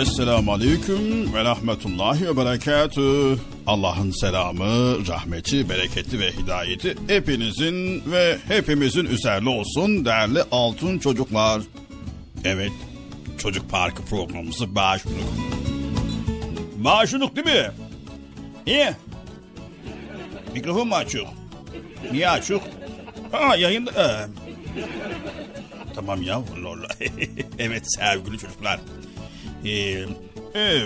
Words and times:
Esselamu 0.00 0.52
Aleyküm 0.52 1.34
ve 1.34 1.44
Rahmetullahi 1.44 2.26
ve 2.26 2.36
Berekatü. 2.36 3.38
Allah'ın 3.66 4.10
selamı, 4.10 5.06
rahmeti, 5.08 5.68
bereketi 5.68 6.20
ve 6.20 6.32
hidayeti 6.32 6.94
hepinizin 7.08 8.02
ve 8.12 8.38
hepimizin 8.48 9.04
üzerine 9.04 9.48
olsun 9.48 10.04
değerli 10.04 10.42
altın 10.52 10.98
çocuklar. 10.98 11.62
Evet, 12.44 12.72
Çocuk 13.38 13.70
Parkı 13.70 14.02
programımızı 14.02 14.74
başladık. 14.74 15.16
Başladık 16.76 17.36
değil 17.36 17.46
mi? 17.46 17.70
Niye? 18.66 18.96
Mikrofon 20.54 20.88
mu 20.88 20.94
açık? 20.94 21.22
Niye 22.12 22.28
açık? 22.28 22.60
Ha 23.32 23.56
yayında... 23.56 23.90
Ee, 23.90 24.26
Tamam 25.94 26.22
ya. 26.22 26.42
lol. 26.62 26.78
evet 27.58 27.82
sevgili 27.98 28.38
çocuklar. 28.38 28.80
Ee, 29.64 29.70
e, 30.54 30.82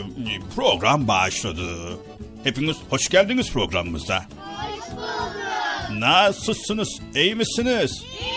program 0.56 1.08
başladı. 1.08 1.98
Hepiniz 2.44 2.76
hoş 2.90 3.08
geldiniz 3.08 3.52
programımıza. 3.52 4.18
Hoş 4.18 4.96
bulduk. 4.96 6.00
Nasılsınız? 6.00 7.00
İyi 7.14 7.34
misiniz? 7.34 8.04
İyi. 8.20 8.32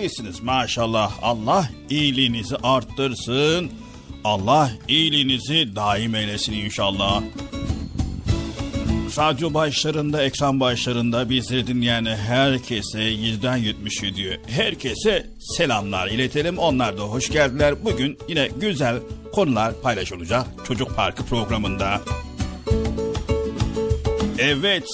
İyisiniz 0.00 0.40
maşallah. 0.42 1.12
Allah 1.22 1.68
iyiliğinizi 1.90 2.56
arttırsın. 2.62 3.70
Allah 4.24 4.70
iyiliğinizi 4.88 5.76
daim 5.76 6.14
eylesin 6.14 6.52
inşallah. 6.52 7.22
Radyo 9.18 9.54
başlarında, 9.54 10.22
ekran 10.22 10.60
başlarında 10.60 11.30
bizleri 11.30 11.66
dinleyen 11.66 12.04
herkese 12.04 12.98
7'den 12.98 13.56
77 13.56 14.40
herkese 14.46 15.26
selamlar 15.38 16.08
iletelim. 16.08 16.58
Onlar 16.58 16.98
da 16.98 17.02
hoş 17.02 17.30
geldiler. 17.30 17.84
Bugün 17.84 18.18
yine 18.28 18.48
güzel 18.60 18.96
konular 19.32 19.80
paylaşılacak 19.82 20.46
Çocuk 20.66 20.96
Parkı 20.96 21.24
programında. 21.24 22.00
Evet, 24.38 24.88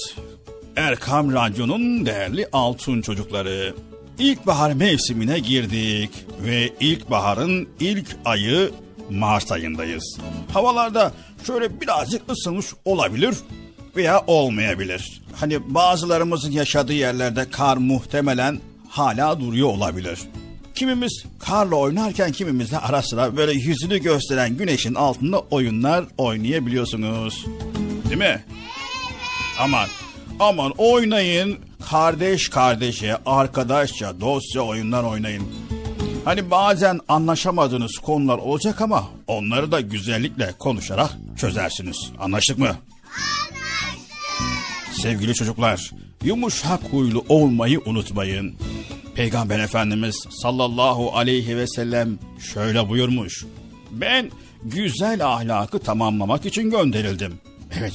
Erkam 0.75 1.33
Radyo'nun 1.33 2.05
değerli 2.05 2.47
altın 2.53 3.01
çocukları. 3.01 3.75
İlkbahar 4.19 4.73
mevsimine 4.73 5.39
girdik 5.39 6.09
ve 6.41 6.69
ilkbaharın 6.79 7.69
ilk 7.79 8.07
ayı 8.25 8.71
Mart 9.09 9.51
ayındayız. 9.51 10.19
Havalarda 10.53 11.11
şöyle 11.47 11.81
birazcık 11.81 12.31
ısınmış 12.31 12.65
olabilir 12.85 13.35
veya 13.97 14.23
olmayabilir. 14.27 15.21
Hani 15.35 15.73
bazılarımızın 15.73 16.51
yaşadığı 16.51 16.93
yerlerde 16.93 17.49
kar 17.49 17.77
muhtemelen 17.77 18.59
hala 18.89 19.39
duruyor 19.39 19.67
olabilir. 19.67 20.19
Kimimiz 20.75 21.23
karla 21.39 21.75
oynarken 21.75 22.31
kimimiz 22.31 22.71
de 22.71 22.79
ara 22.79 23.01
sıra 23.01 23.37
böyle 23.37 23.51
yüzünü 23.51 23.97
gösteren 23.97 24.57
güneşin 24.57 24.95
altında 24.95 25.39
oyunlar 25.39 26.05
oynayabiliyorsunuz. 26.17 27.45
Değil 28.05 28.17
mi? 28.17 28.43
Aman, 29.59 29.87
aman 30.39 30.73
oynayın. 30.77 31.57
Kardeş 31.89 32.49
kardeşe, 32.49 33.17
arkadaşça, 33.25 34.21
dostça 34.21 34.61
oyunlar 34.61 35.03
oynayın. 35.03 35.43
Hani 36.25 36.51
bazen 36.51 36.99
anlaşamadığınız 37.07 37.97
konular 37.97 38.37
olacak 38.37 38.81
ama 38.81 39.03
onları 39.27 39.71
da 39.71 39.81
güzellikle 39.81 40.53
konuşarak 40.59 41.11
çözersiniz. 41.37 42.11
Anlaştık 42.19 42.57
mı? 42.57 42.75
Sevgili 45.01 45.33
çocuklar, 45.33 45.91
yumuşak 46.23 46.83
huylu 46.83 47.25
olmayı 47.29 47.81
unutmayın. 47.85 48.55
Peygamber 49.15 49.59
Efendimiz 49.59 50.25
sallallahu 50.29 51.15
aleyhi 51.15 51.57
ve 51.57 51.67
sellem 51.67 52.19
şöyle 52.53 52.89
buyurmuş. 52.89 53.45
Ben 53.91 54.31
güzel 54.63 55.25
ahlakı 55.27 55.79
tamamlamak 55.79 56.45
için 56.45 56.69
gönderildim. 56.69 57.33
Evet, 57.79 57.93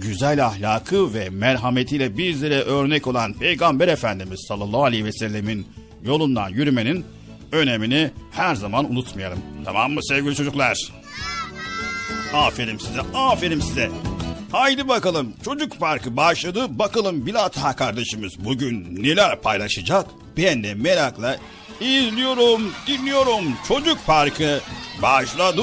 güzel 0.00 0.46
ahlakı 0.46 1.14
ve 1.14 1.30
merhametiyle 1.30 2.18
bizlere 2.18 2.60
örnek 2.60 3.06
olan 3.06 3.32
Peygamber 3.32 3.88
Efendimiz 3.88 4.44
sallallahu 4.48 4.84
aleyhi 4.84 5.04
ve 5.04 5.12
sellemin 5.12 5.66
yolundan 6.04 6.48
yürümenin 6.48 7.04
önemini 7.52 8.10
her 8.30 8.54
zaman 8.54 8.90
unutmayalım. 8.92 9.38
Tamam 9.64 9.92
mı 9.92 10.00
sevgili 10.02 10.34
çocuklar? 10.34 10.92
Aferin 12.34 12.78
size, 12.78 13.00
aferin 13.14 13.60
size. 13.60 13.90
Haydi 14.52 14.88
bakalım 14.88 15.32
çocuk 15.44 15.80
parkı 15.80 16.16
başladı. 16.16 16.66
Bakalım 16.78 17.26
Bilata 17.26 17.76
kardeşimiz 17.76 18.44
bugün 18.44 19.04
neler 19.04 19.40
paylaşacak? 19.40 20.06
Ben 20.36 20.64
de 20.64 20.74
merakla 20.74 21.36
izliyorum, 21.80 22.72
dinliyorum. 22.86 23.44
Çocuk 23.68 24.06
parkı 24.06 24.60
başladı. 25.02 25.62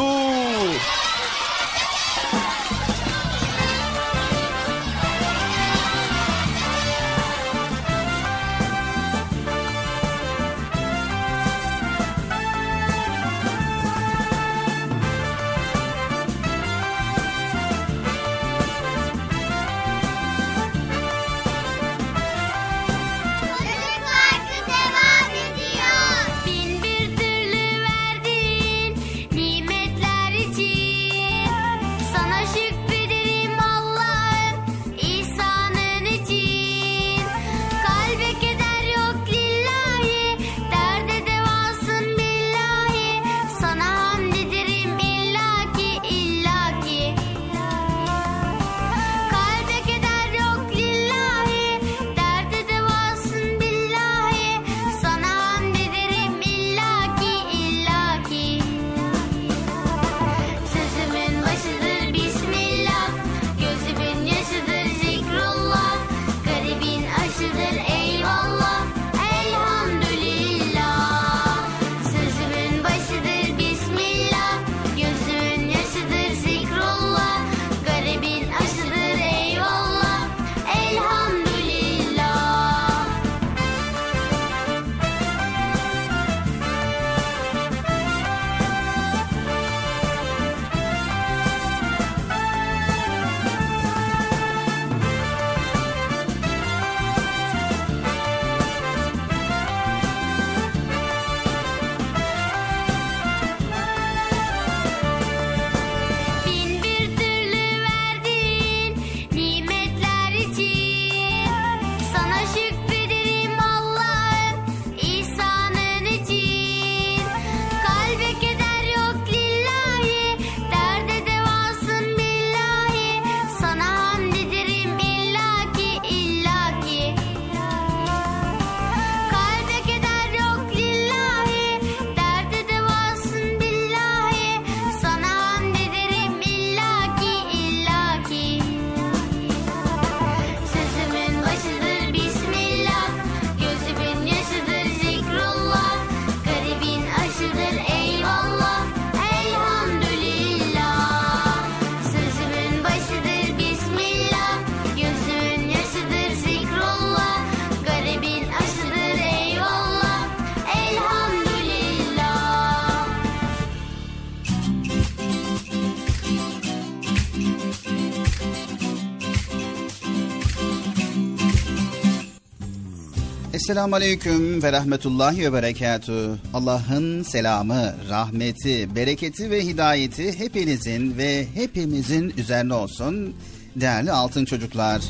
Esselamu 173.69 173.95
Aleyküm 173.95 174.63
ve 174.63 174.71
Rahmetullahi 174.71 175.43
ve 175.43 175.53
Berekatü. 175.53 176.29
Allah'ın 176.53 177.23
selamı, 177.23 177.95
rahmeti, 178.09 178.95
bereketi 178.95 179.51
ve 179.51 179.65
hidayeti 179.65 180.39
hepinizin 180.39 181.17
ve 181.17 181.47
hepimizin 181.53 182.33
üzerine 182.37 182.73
olsun. 182.73 183.35
Değerli 183.75 184.11
altın 184.11 184.45
çocuklar, 184.45 185.01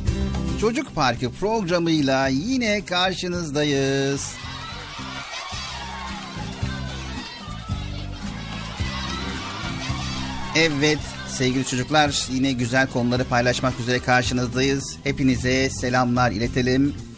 Çocuk 0.62 0.96
Parkı 0.96 1.32
programıyla 1.32 2.28
yine 2.28 2.86
karşınızdayız. 2.86 4.32
Evet 10.56 11.00
sevgili 11.28 11.66
çocuklar 11.66 12.28
yine 12.34 12.52
güzel 12.52 12.88
konuları 12.88 13.24
paylaşmak 13.24 13.80
üzere 13.80 14.00
karşınızdayız. 14.00 14.98
Hepinize 15.04 15.70
selamlar 15.70 16.32
iletelim. 16.32 17.09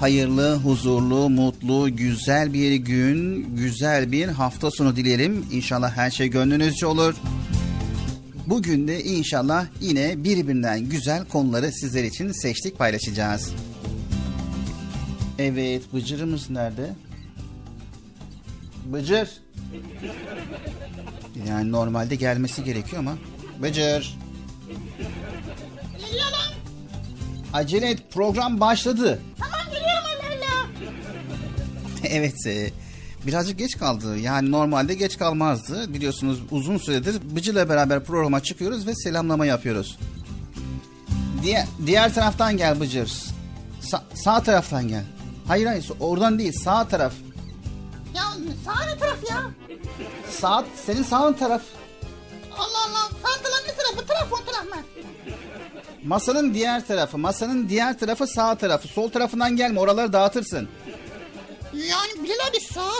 Hayırlı, 0.00 0.56
huzurlu, 0.56 1.30
mutlu, 1.30 1.96
güzel 1.96 2.52
bir 2.52 2.74
gün, 2.74 3.46
güzel 3.56 4.12
bir 4.12 4.28
hafta 4.28 4.70
sonu 4.70 4.96
dileyelim. 4.96 5.46
İnşallah 5.52 5.96
her 5.96 6.10
şey 6.10 6.28
gönlünüzce 6.28 6.86
olur. 6.86 7.14
Bugün 8.46 8.88
de 8.88 9.04
inşallah 9.04 9.66
yine 9.80 10.24
birbirinden 10.24 10.80
güzel 10.80 11.24
konuları 11.24 11.72
sizler 11.72 12.04
için 12.04 12.32
seçtik 12.32 12.78
paylaşacağız. 12.78 13.52
Evet, 15.38 15.82
Bıcır'ımız 15.94 16.50
nerede? 16.50 16.90
Bıcır. 18.92 19.28
Yani 21.48 21.72
normalde 21.72 22.14
gelmesi 22.14 22.64
gerekiyor 22.64 22.98
ama. 22.98 23.14
Bıcır. 23.62 24.18
Acele 27.52 27.90
et, 27.90 27.98
program 28.10 28.60
başladı. 28.60 29.20
Tamam. 29.38 29.55
evet, 32.10 32.46
e, 32.46 32.70
birazcık 33.26 33.58
geç 33.58 33.78
kaldı. 33.78 34.18
Yani 34.18 34.50
normalde 34.50 34.94
geç 34.94 35.18
kalmazdı. 35.18 35.94
Biliyorsunuz 35.94 36.42
uzun 36.50 36.78
süredir 36.78 37.36
Bıcır'la 37.36 37.68
beraber 37.68 38.04
programa 38.04 38.42
çıkıyoruz 38.42 38.86
ve 38.86 38.94
selamlama 38.94 39.46
yapıyoruz. 39.46 39.98
Diğer, 41.42 41.66
diğer 41.86 42.14
taraftan 42.14 42.56
gel 42.56 42.80
Bıcır. 42.80 43.12
Sa- 43.82 44.02
sağ 44.14 44.42
taraftan 44.42 44.88
gel. 44.88 45.04
Hayır 45.48 45.66
hayır 45.66 45.90
oradan 46.00 46.38
değil 46.38 46.52
sağ 46.64 46.88
taraf. 46.88 47.12
Ya 48.14 48.22
sağ 48.64 48.84
ne 48.84 48.98
taraf 48.98 49.18
ya? 49.30 49.42
Sağ, 50.30 50.64
senin 50.86 51.02
sağın 51.02 51.32
taraf. 51.32 51.62
Allah 52.52 52.78
Allah. 52.88 53.08
Sağ 53.22 53.42
taraf 53.42 53.60
ne 53.68 53.74
taraf? 53.74 53.96
Bu 53.96 54.06
taraf 54.06 54.32
o 54.32 54.44
taraf 54.44 54.64
mı? 54.64 54.82
Masanın 56.04 56.54
diğer 56.54 56.86
tarafı. 56.86 57.18
Masanın 57.18 57.68
diğer 57.68 57.98
tarafı 57.98 58.26
sağ 58.26 58.54
tarafı. 58.54 58.88
Sol 58.88 59.10
tarafından 59.10 59.56
gelme 59.56 59.80
oraları 59.80 60.12
dağıtırsın. 60.12 60.68
Yani 61.76 62.24
Bilal 62.24 62.48
abi 62.50 62.60
sağ 62.60 62.90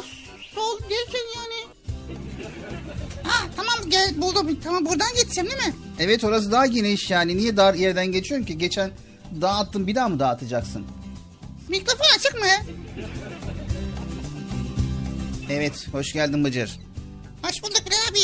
sol 0.54 0.78
derken 0.80 1.26
yani. 1.37 1.68
Ha 3.23 3.47
tamam 3.56 3.90
gel 3.90 4.21
buldum. 4.23 4.61
Tamam 4.64 4.87
buradan 4.87 5.14
geçeceğim 5.16 5.50
değil 5.50 5.66
mi? 5.66 5.75
Evet 5.99 6.25
orası 6.25 6.52
daha 6.52 6.66
geniş 6.66 7.11
yani. 7.11 7.37
Niye 7.37 7.56
dar 7.56 7.75
yerden 7.75 8.06
geçiyorsun 8.06 8.47
ki? 8.47 8.59
Geçen 8.59 8.90
dağıttın 9.40 9.87
bir 9.87 9.95
daha 9.95 10.09
mı 10.09 10.18
dağıtacaksın? 10.18 10.87
Mikrofon 11.68 12.06
açık 12.16 12.35
mı? 12.35 12.75
Evet 15.50 15.88
hoş 15.92 16.12
geldin 16.12 16.45
Bıcır. 16.45 16.71
Hoş 17.42 17.62
bulduk 17.62 17.83
Bilal 17.87 17.99
abi. 18.11 18.18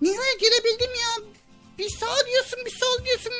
Nihayet 0.00 0.40
gelebildim 0.40 0.90
ya. 1.00 1.24
Bir 1.78 1.88
sağ 1.90 2.26
diyorsun 2.30 2.58
bir 2.66 2.70
sol 2.70 3.04
diyorsun. 3.04 3.32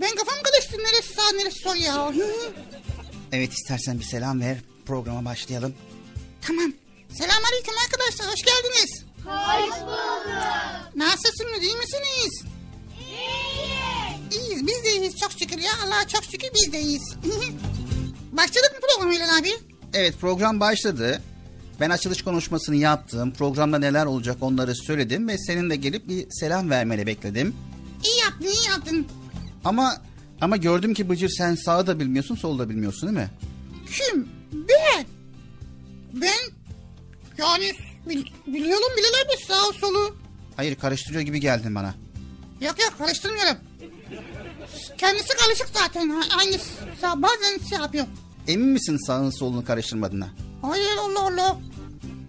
Ben 0.00 0.14
kafam 0.16 0.34
karıştı. 0.42 0.78
Neresi 0.78 1.14
sağ 1.14 1.32
neresi 1.36 1.58
sol 1.62 1.76
ya. 1.76 2.12
Evet 3.32 3.52
istersen 3.52 3.98
bir 3.98 4.04
selam 4.04 4.40
ver. 4.40 4.56
Programa 4.86 5.24
başlayalım. 5.24 5.74
tamam. 6.46 6.72
Selamünaleyküm 7.08 7.74
arkadaşlar. 7.84 8.32
Hoş 8.32 8.42
geldiniz. 8.42 9.04
Hoş 9.24 9.80
bulduk. 9.80 10.26
Nasılsınız? 10.96 11.62
iyi 11.62 11.76
misiniz? 11.76 12.42
İyi. 13.00 14.40
İyiyiz. 14.40 14.66
Biz 14.66 14.84
de 14.84 14.92
iyiyiz 14.96 15.16
çok 15.16 15.32
şükür 15.32 15.58
ya. 15.58 15.70
Allah'a 15.86 16.08
çok 16.08 16.24
şükür 16.24 16.48
biz 16.54 16.72
de 16.72 16.80
iyiyiz. 16.80 17.14
Başladık 18.32 18.72
mı 18.74 18.78
programa 18.88 19.14
İlhan 19.14 19.40
abi? 19.40 19.50
Evet 19.94 20.14
program 20.20 20.60
başladı. 20.60 21.22
Ben 21.80 21.90
açılış 21.90 22.22
konuşmasını 22.22 22.76
yaptım. 22.76 23.32
Programda 23.32 23.78
neler 23.78 24.06
olacak 24.06 24.36
onları 24.40 24.74
söyledim 24.74 25.28
ve 25.28 25.38
senin 25.38 25.70
de 25.70 25.76
gelip 25.76 26.08
bir 26.08 26.26
selam 26.30 26.70
vermeni 26.70 27.06
bekledim. 27.06 27.56
İyi 28.04 28.18
yaptın 28.20 28.44
iyi 28.46 28.68
yaptın. 28.68 29.06
Ama 29.64 30.02
ama 30.40 30.56
gördüm 30.56 30.94
ki 30.94 31.08
Bıcır 31.08 31.28
sen 31.28 31.54
sağı 31.54 31.86
da 31.86 32.00
bilmiyorsun 32.00 32.34
solu 32.36 32.58
da 32.58 32.68
bilmiyorsun 32.68 33.08
değil 33.08 33.18
mi? 33.26 33.30
Kim? 33.96 34.28
Ben. 34.68 35.06
Ben 36.12 36.38
yani 37.38 37.72
bil- 38.08 38.26
biliyorum 38.46 38.88
Bilal 38.96 39.08
abi 39.26 39.44
sağ 39.48 39.72
solu. 39.80 40.16
Hayır 40.56 40.74
karıştırıyor 40.74 41.22
gibi 41.22 41.40
geldin 41.40 41.74
bana. 41.74 41.94
Yok 42.60 42.80
yok 42.82 42.94
karıştırmıyorum. 42.98 43.56
Kendisi 44.98 45.36
karışık 45.36 45.68
zaten. 45.74 46.08
Hangisi 46.28 46.64
sağ 47.00 47.22
bazen 47.22 47.58
şey 47.68 47.78
yapıyor. 47.78 48.06
Emin 48.48 48.68
misin 48.68 49.06
sağın 49.06 49.30
solunu 49.30 49.64
karıştırmadığına? 49.64 50.28
Hayır 50.62 50.96
Allah 51.00 51.20
Allah. 51.20 51.56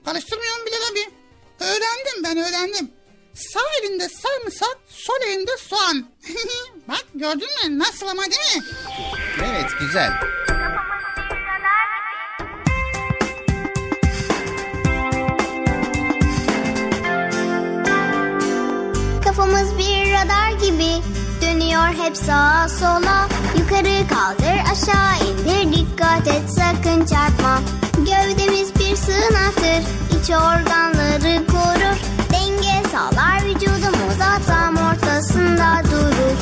Karıştırmıyorum 0.05 0.65
Bilal 0.65 0.91
abi. 0.91 1.13
Öğrendim 1.59 2.23
ben 2.23 2.37
öğrendim. 2.37 2.91
Sağ 3.33 3.59
elinde 3.83 4.09
sarımsak, 4.09 4.77
sol 4.89 5.27
elinde 5.27 5.51
soğan. 5.57 6.07
Bak 6.87 7.05
gördün 7.15 7.47
mü 7.69 7.79
nasıl 7.79 8.07
ama 8.07 8.21
değil 8.23 8.57
mi? 8.57 8.63
Evet 9.45 9.71
güzel. 9.79 10.11
Kafamız 19.37 19.77
bir 19.77 20.13
radar 20.13 20.51
gibi 20.51 21.03
dönüyor 21.41 21.87
hep 22.03 22.17
sağa 22.17 22.69
sola. 22.69 23.27
Yukarı 23.57 24.07
kaldır 24.07 24.57
aşağı 24.71 25.29
indir 25.29 25.77
dikkat 25.77 26.27
et 26.27 26.49
sakın 26.49 27.05
çarpma. 27.05 27.59
Gövdemiz 27.97 28.75
bir 28.79 28.95
sığınaktır 28.95 29.83
iç 30.19 30.29
organları 30.29 31.47
korur. 31.47 31.97
Denge 32.31 32.89
sağlar 32.91 33.45
vücudumuza 33.45 34.39
tam 34.47 34.75
ortasında 34.75 35.81
durur. 35.91 36.37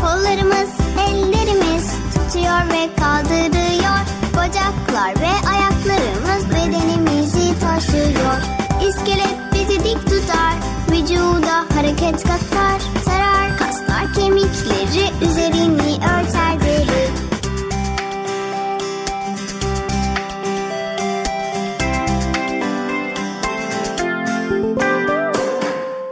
Kollarımız, 0.00 0.70
ellerimiz 1.08 1.90
tutuyor 2.14 2.68
ve 2.68 2.90
kaldırıyor. 3.00 4.00
Bacaklar 4.36 5.20
ve 5.20 5.48
ayaklarımız 5.48 6.50
bedenimizi 6.50 7.60
taşıyor. 7.60 8.59
Vücuda 11.30 11.64
hareket 11.74 12.22
katar. 12.22 12.80
Sarar 13.04 13.58
kaslar 13.58 14.14
kemikleri, 14.14 15.24
üzerini 15.24 15.96
örter 15.96 16.60
deri. 16.60 17.10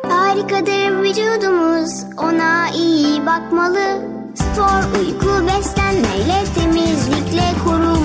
Harikadır 0.09 1.03
vücudumuz, 1.03 2.05
ona 2.17 2.71
iyi 2.71 3.27
bakmalı. 3.27 4.03
Spor, 4.35 4.99
uyku, 5.01 5.47
beslenmeyle, 5.47 6.45
temizlikle 6.55 7.53
korumalı. 7.65 7.98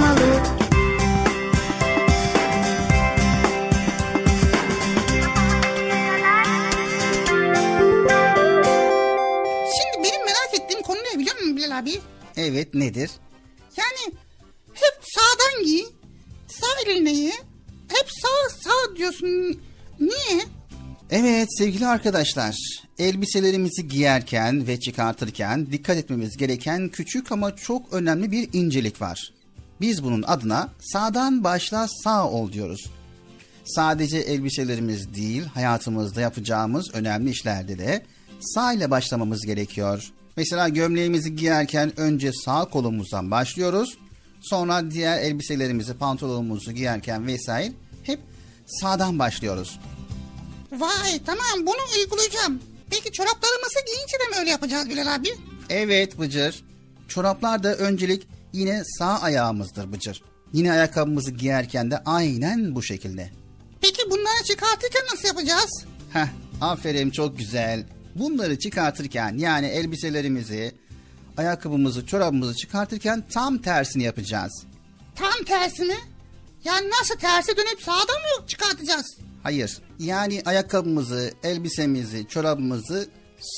Bilal 11.58 11.78
abi? 11.78 12.02
Evet 12.38 12.74
nedir? 12.74 13.12
Yani 13.78 14.18
hep 14.74 15.00
sağdan 15.02 15.66
giy, 15.66 15.84
sağ 16.48 16.92
eline 16.92 17.14
ye. 17.14 17.34
Hep 17.88 18.10
sağ 18.22 18.50
sağ 18.64 18.96
diyorsun. 18.96 19.60
Niye? 20.00 20.46
Evet 21.12 21.48
sevgili 21.58 21.88
arkadaşlar, 21.88 22.56
elbiselerimizi 23.00 23.88
giyerken 23.88 24.68
ve 24.68 24.80
çıkartırken 24.80 25.72
dikkat 25.72 25.98
etmemiz 25.98 26.38
gereken 26.38 26.90
küçük 26.90 27.32
ama 27.32 27.56
çok 27.56 27.94
önemli 27.94 28.32
bir 28.32 28.50
incelik 28.54 29.02
var. 29.02 29.34
Biz 29.82 30.04
bunun 30.04 30.24
adına 30.24 30.70
sağdan 30.80 31.44
başla 31.44 31.88
sağ 32.04 32.30
ol 32.30 32.52
diyoruz. 32.52 32.86
Sadece 33.66 34.18
elbiselerimiz 34.18 35.14
değil, 35.16 35.44
hayatımızda 35.44 36.22
yapacağımız 36.22 36.90
önemli 36.94 37.30
işlerde 37.30 37.78
de 37.78 38.06
sağ 38.40 38.74
ile 38.74 38.92
başlamamız 38.92 39.46
gerekiyor. 39.46 40.12
Mesela 40.38 40.70
gömleğimizi 40.70 41.36
giyerken 41.36 42.00
önce 42.00 42.32
sağ 42.46 42.66
kolumuzdan 42.66 43.32
başlıyoruz. 43.32 43.98
Sonra 44.42 44.92
diğer 44.92 45.20
elbiselerimizi, 45.20 45.94
pantolonumuzu 45.94 46.72
giyerken 46.72 47.28
vesaire 47.28 47.72
hep 48.04 48.20
sağdan 48.66 49.20
başlıyoruz. 49.20 49.80
Vay 50.72 51.22
tamam 51.25 51.66
bunu 51.68 52.00
uygulayacağım. 52.00 52.60
Peki 52.90 53.12
çoraplarımızı 53.12 53.80
giyince 53.86 54.18
de 54.20 54.30
mi 54.30 54.40
öyle 54.40 54.50
yapacağız 54.50 54.90
Bilal 54.90 55.16
abi? 55.16 55.30
Evet 55.70 56.20
Bıcır. 56.20 56.63
Çoraplarda 57.08 57.75
öncelik 57.75 58.28
yine 58.54 58.84
sağ 59.00 59.20
ayağımızdır 59.22 59.92
Bıcır. 59.92 60.24
Yine 60.54 60.72
ayakkabımızı 60.72 61.32
giyerken 61.32 61.92
de 61.92 61.98
aynen 62.06 62.75
bu 62.75 62.84
şekilde. 62.84 63.30
Peki 63.82 64.02
bunları 64.10 64.44
çıkartırken 64.44 65.02
nasıl 65.13 65.28
yapacağız? 65.28 65.86
Heh, 66.13 66.28
aferin 66.62 67.10
çok 67.10 67.38
güzel. 67.38 67.84
Bunları 68.15 68.60
çıkartırken 68.60 69.38
yani 69.38 69.67
elbiselerimizi, 69.67 70.75
ayakkabımızı, 71.38 72.05
çorabımızı 72.05 72.55
çıkartırken 72.55 73.24
tam 73.34 73.58
tersini 73.58 74.03
yapacağız. 74.03 74.63
Tam 75.15 75.43
tersi 75.46 75.84
mi? 75.84 75.98
Yani 76.63 76.89
nasıl 76.89 77.15
tersi 77.15 77.58
dönüp 77.58 77.82
sağda 77.82 78.13
mı 78.13 78.48
çıkartacağız? 78.48 79.17
Hayır. 79.43 79.77
Yani 80.00 80.41
ayakkabımızı, 80.46 81.34
elbisemizi, 81.43 82.27
çorabımızı 82.27 83.10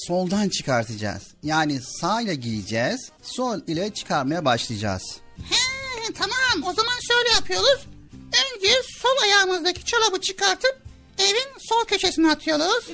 soldan 0.07 0.50
çıkartacağız. 0.50 1.24
Yani 1.43 1.81
sağ 1.81 2.21
ile 2.21 2.35
giyeceğiz, 2.35 3.12
sol 3.21 3.59
ile 3.67 3.93
çıkarmaya 3.93 4.45
başlayacağız. 4.45 5.03
He 5.50 6.13
tamam 6.13 6.69
o 6.69 6.74
zaman 6.74 6.93
şöyle 7.07 7.29
yapıyoruz. 7.35 7.88
Önce 8.13 8.69
sol 9.01 9.24
ayağımızdaki 9.24 9.85
çorabı 9.85 10.21
çıkartıp 10.21 10.81
evin 11.19 11.59
sol 11.59 11.85
köşesine 11.88 12.31
atıyoruz. 12.31 12.89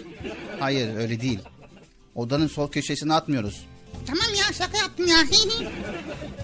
Hayır 0.59 0.95
öyle 0.95 1.21
değil. 1.21 1.39
Odanın 2.15 2.47
sol 2.47 2.71
köşesine 2.71 3.13
atmıyoruz. 3.13 3.65
Tamam 4.07 4.33
ya 4.37 4.53
şaka 4.53 4.77
yaptım 4.77 5.07
ya. 5.07 5.17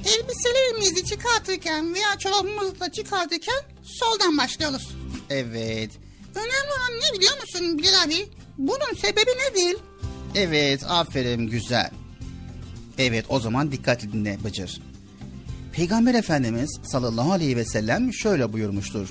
Elbiselerimizi 0.06 1.06
çıkartırken 1.06 1.94
veya 1.94 2.18
çorabımızı 2.20 2.80
da 2.80 2.92
çıkartırken 2.92 3.64
soldan 3.84 4.38
başlıyoruz. 4.38 4.92
Evet. 5.30 5.92
Önemli 6.36 6.72
olan 6.78 7.00
ne 7.00 7.18
biliyor 7.18 7.34
musun 7.42 7.78
Bilal 7.78 8.04
abi? 8.06 8.30
Bunun 8.58 8.96
sebebi 9.02 9.32
nedir? 9.32 9.78
Evet 10.36 10.84
aferin 10.88 11.48
güzel. 11.48 11.90
Evet 12.98 13.26
o 13.30 13.40
zaman 13.40 13.72
dikkatli 13.72 14.14
dinle 14.14 14.38
Bıcır. 14.44 14.82
Peygamber 15.74 16.14
Efendimiz 16.14 16.80
sallallahu 16.84 17.32
aleyhi 17.32 17.58
ve 17.58 17.66
sellem 17.66 18.14
şöyle 18.14 18.54
buyurmuştur. 18.54 19.10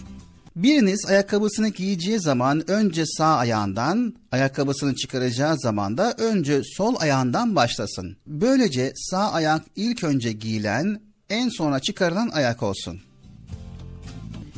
Biriniz 0.57 1.07
ayakkabısını 1.07 1.69
giyeceği 1.69 2.21
zaman 2.21 2.71
önce 2.71 3.07
sağ 3.07 3.37
ayağından, 3.37 4.15
ayakkabısını 4.33 4.95
çıkaracağı 4.95 5.59
zaman 5.59 5.99
da 5.99 6.13
önce 6.19 6.61
sol 6.77 6.95
ayağından 6.99 7.57
başlasın. 7.57 8.17
Böylece 8.27 8.93
sağ 8.97 9.33
ayak 9.33 9.63
ilk 9.77 10.05
önce 10.05 10.33
giyilen, 10.33 11.01
en 11.31 11.49
sonra 11.49 11.81
çıkarılan 11.81 12.29
ayak 12.29 12.63
olsun. 12.63 13.01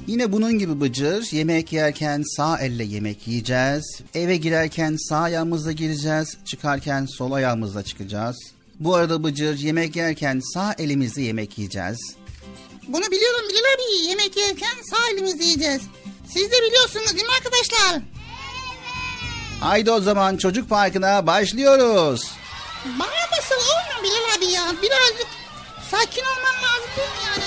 Yine 0.06 0.32
bunun 0.32 0.58
gibi 0.58 0.80
Bıcır, 0.80 1.32
yemek 1.32 1.72
yerken 1.72 2.22
sağ 2.36 2.58
elle 2.58 2.84
yemek 2.84 3.28
yiyeceğiz. 3.28 4.00
Eve 4.14 4.36
girerken 4.36 4.96
sağ 5.08 5.18
ayağımızla 5.18 5.72
gireceğiz, 5.72 6.36
çıkarken 6.44 7.06
sol 7.06 7.32
ayağımızla 7.32 7.82
çıkacağız. 7.82 8.36
Bu 8.80 8.94
arada 8.94 9.24
Bıcır, 9.24 9.58
yemek 9.58 9.96
yerken 9.96 10.40
sağ 10.54 10.72
elimizle 10.72 11.22
yemek 11.22 11.58
yiyeceğiz. 11.58 11.98
Bunu 12.88 13.11
biliyorum 13.11 13.48
Bilal 13.48 13.74
abi. 13.74 14.07
Yemek 14.09 14.37
yerken 14.37 14.77
sağ 14.90 15.11
elimizi 15.12 15.44
yiyeceğiz. 15.44 15.83
Siz 16.33 16.53
de 16.53 16.62
biliyorsunuz 16.62 17.12
değil 17.14 17.27
mi 17.27 17.33
arkadaşlar? 17.38 18.01
Haydi 19.61 19.90
o 19.90 20.01
zaman 20.01 20.37
çocuk 20.37 20.68
parkına 20.68 21.27
başlıyoruz. 21.27 22.31
Bana 22.85 23.09
nasıl 23.38 23.55
olmuyor 23.55 24.03
Bilal 24.03 24.37
abi 24.38 24.53
ya? 24.53 24.62
Birazcık 24.83 25.27
sakin 25.90 26.22
olman 26.22 26.55
lazım 26.62 26.90
değil 26.96 27.09
mi 27.09 27.24
yani? 27.27 27.44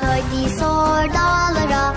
Hadi 0.00 0.50
sor 0.58 1.14
dağlara, 1.14 1.94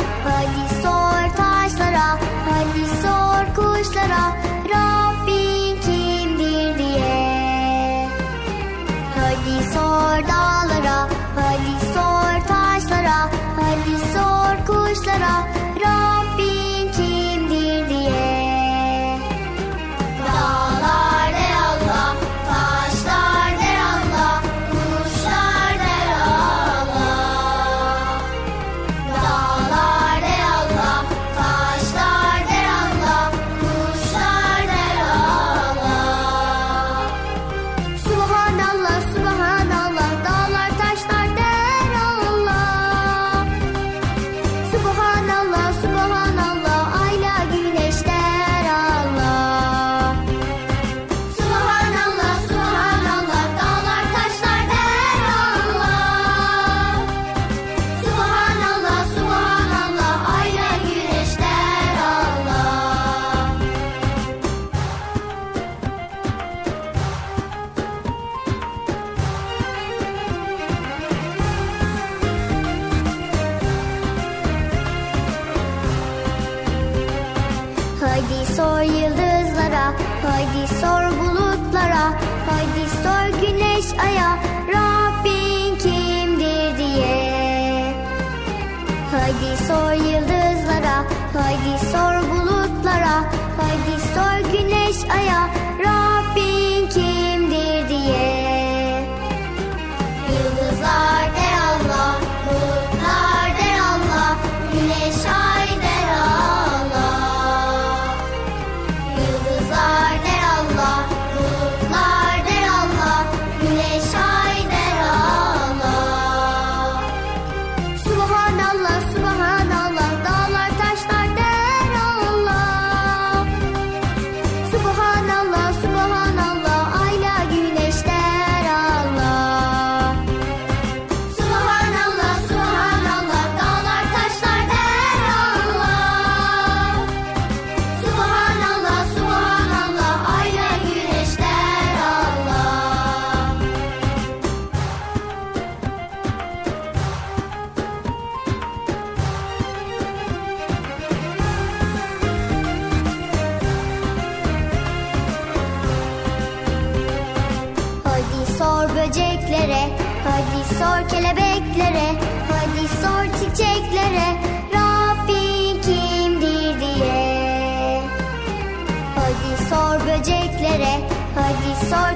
hadi 2.68 2.86
sor 3.02 3.46
kuşlara, 3.56 4.38
Rabbin 4.70 5.82
kimdir 5.82 6.78
diye. 6.78 8.10
Hadi 9.16 9.74
sor 9.74 10.28
dağlara, 10.28 10.57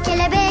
hadi 0.08 0.51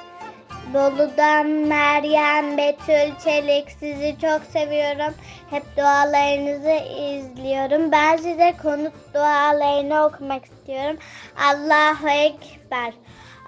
Bolu'dan 0.73 1.47
Meryem 1.47 2.57
Betül 2.57 3.19
Çelik 3.23 3.71
sizi 3.71 4.15
çok 4.21 4.41
seviyorum. 4.43 5.13
Hep 5.49 5.63
dualarınızı 5.77 6.85
izliyorum. 7.01 7.91
Ben 7.91 8.17
size 8.17 8.53
konut 8.61 8.93
dualarını 9.13 10.05
okumak 10.05 10.45
istiyorum. 10.45 10.97
Allahu 11.37 12.09
Ekber. 12.09 12.93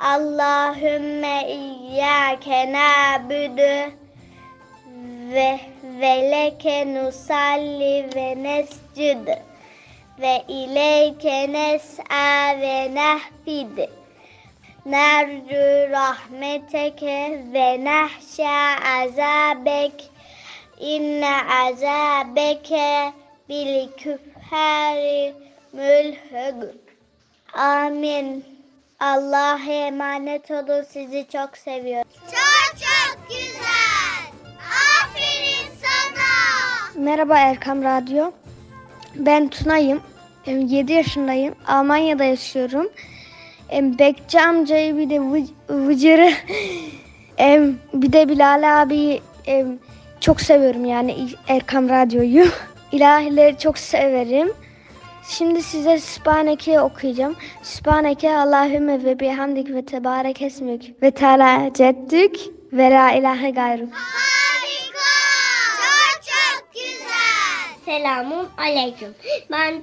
Allahümme 0.01 1.47
iyyâke 1.47 2.73
na'budu 2.73 3.93
ve 5.33 5.59
veleke 5.83 6.93
nusalli 6.93 8.09
ve 8.15 8.43
nescud 8.43 9.27
ve 10.19 10.43
ileyke 10.47 11.53
nes'a 11.53 12.61
ve 12.61 12.95
nehfid. 12.95 14.02
Ve 17.53 17.83
nehşa 17.83 18.75
azabek. 19.01 20.11
İnne 20.79 21.35
azabeke 21.65 23.13
bil 23.49 23.87
küffari 23.97 25.33
mülhüg. 25.73 26.69
Amin. 27.53 28.45
Allah'a 28.99 29.71
emanet 29.71 30.51
olun. 30.51 30.83
Sizi 30.89 31.27
çok 31.31 31.57
seviyorum. 31.57 32.11
Çok 32.25 32.79
çok 32.79 33.29
güzel. 33.29 34.23
Aferin 35.01 35.69
sana. 35.81 37.03
Merhaba 37.03 37.37
Erkam 37.37 37.83
Radyo. 37.83 38.31
Ben 39.15 39.49
Tunay'ım. 39.49 40.03
7 40.45 40.93
yaşındayım. 40.93 41.55
Almanya'da 41.67 42.23
yaşıyorum. 42.23 42.89
Em, 43.73 43.99
Bekçi 43.99 44.41
amcayı 44.41 44.97
bir 44.97 45.09
de 45.09 45.15
Vı- 45.15 45.53
Vıcır'ı 45.69 46.31
em, 47.37 47.75
bir 47.93 48.13
de 48.13 48.29
Bilal 48.29 48.81
abi 48.81 49.21
çok 50.19 50.41
seviyorum 50.41 50.85
yani 50.85 51.27
Erkam 51.47 51.89
Radyo'yu. 51.89 52.45
İlahileri 52.91 53.57
çok 53.57 53.77
severim. 53.77 54.53
Şimdi 55.29 55.61
size 55.63 55.99
Sübhaneke 55.99 56.81
okuyacağım. 56.81 57.35
Sübhaneke 57.63 58.35
Allahümme 58.37 59.03
ve 59.03 59.19
bihamdik 59.19 59.69
ve 59.69 59.85
tebarek 59.85 60.41
esmük 60.41 61.01
ve 61.01 61.11
teala 61.11 61.73
ceddük 61.73 62.35
ve 62.73 62.89
la 62.91 63.11
ilahe 63.11 63.49
gayruk. 63.49 63.93
Harika. 63.93 65.09
Çok 65.77 66.23
çok 66.23 66.73
güzel. 66.73 67.85
Selamun 67.85 68.47
aleyküm. 68.57 69.15
Ben 69.51 69.73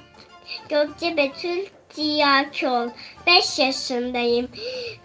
Gökçe 0.69 1.17
Betül 1.17 1.67
Ziyakol. 1.93 2.89
5 3.27 3.59
yaşındayım. 3.59 4.49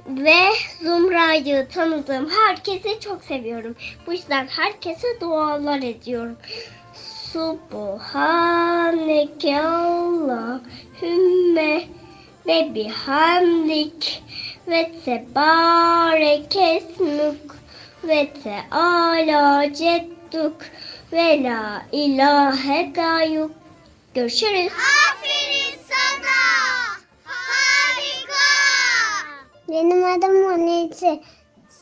Ve 0.08 0.40
Zumra'yı 0.84 1.68
tanıdığım 1.74 2.30
herkesi 2.30 3.00
çok 3.00 3.24
seviyorum. 3.24 3.76
Bu 4.08 4.14
yüzden 4.14 4.48
herkese 4.48 5.08
dualar 5.22 5.78
ediyorum. 5.78 6.38
Subhaneke 7.34 8.02
Allahümme 9.62 10.64
ve 12.48 12.76
bihamdik 12.76 14.24
ve 14.68 14.92
tebarek 15.06 16.56
esmük 16.56 17.52
ve 18.04 18.28
teala 18.44 19.74
cedduk 19.74 20.58
ve 21.12 21.44
la 21.44 21.82
ilahe 21.92 22.82
gayyuk. 22.82 23.65
Görüşürüz. 24.16 24.72
Aferin 24.74 25.76
sana. 25.90 26.38
Harika. 27.26 28.46
Benim 29.70 30.04
adım 30.04 30.42
Monici. 30.42 31.22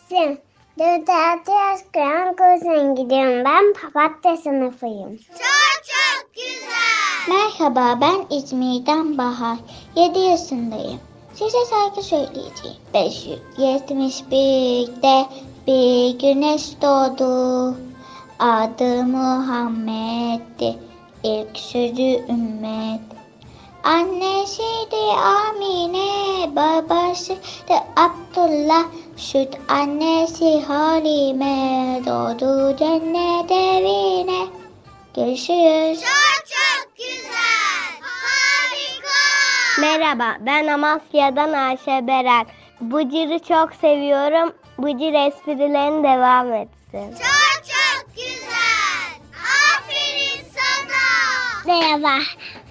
Sim. 0.09 0.37
4-6 0.79 1.51
yaş 1.51 1.79
kıran 1.93 2.35
kursun 2.35 2.95
gidiyorum. 2.95 3.45
Ben 3.45 3.73
papatya 3.73 4.37
sınıfıyım. 4.37 5.17
Çok 5.17 5.83
çok 5.85 6.33
güzel. 6.35 7.29
Merhaba 7.29 8.01
ben 8.01 8.25
İzmir'den 8.37 9.17
Bahar. 9.17 9.57
7 9.95 10.19
yaşındayım. 10.19 10.99
Size 11.33 11.57
şarkı 11.69 12.03
söyleyeceğim. 12.03 12.77
571'de 12.93 15.25
bir 15.67 16.19
güneş 16.19 16.63
doğdu. 16.81 17.75
Adı 18.39 19.03
Muhammed'di. 19.03 20.75
İlk 21.23 21.57
sözü 21.57 22.25
ümmet. 22.29 23.01
Annesi 23.83 24.91
de 24.91 25.13
Amine, 25.15 26.55
babası 26.55 27.35
da 27.69 27.85
Abdullah, 27.95 28.83
süt 29.17 29.57
annesi 29.67 30.61
Halime, 30.61 32.01
doğdu 32.05 32.77
cennet 32.77 33.51
evine. 33.51 34.47
Görüşürüz. 35.15 36.01
Çok 36.01 36.45
çok 36.47 36.97
güzel. 36.97 37.93
Harika. 38.01 39.81
Merhaba, 39.81 40.37
ben 40.39 40.67
Amasya'dan 40.67 41.53
Ayşe 41.53 42.07
Beren. 42.07 42.45
Bıcır'ı 42.81 43.39
çok 43.39 43.75
seviyorum. 43.75 44.53
Bıcır 44.77 45.13
esprilerini 45.13 46.03
devam 46.03 46.53
etsin. 46.53 47.11
Çok 47.11 47.17
çok 47.17 47.42
Merhaba, 51.65 52.19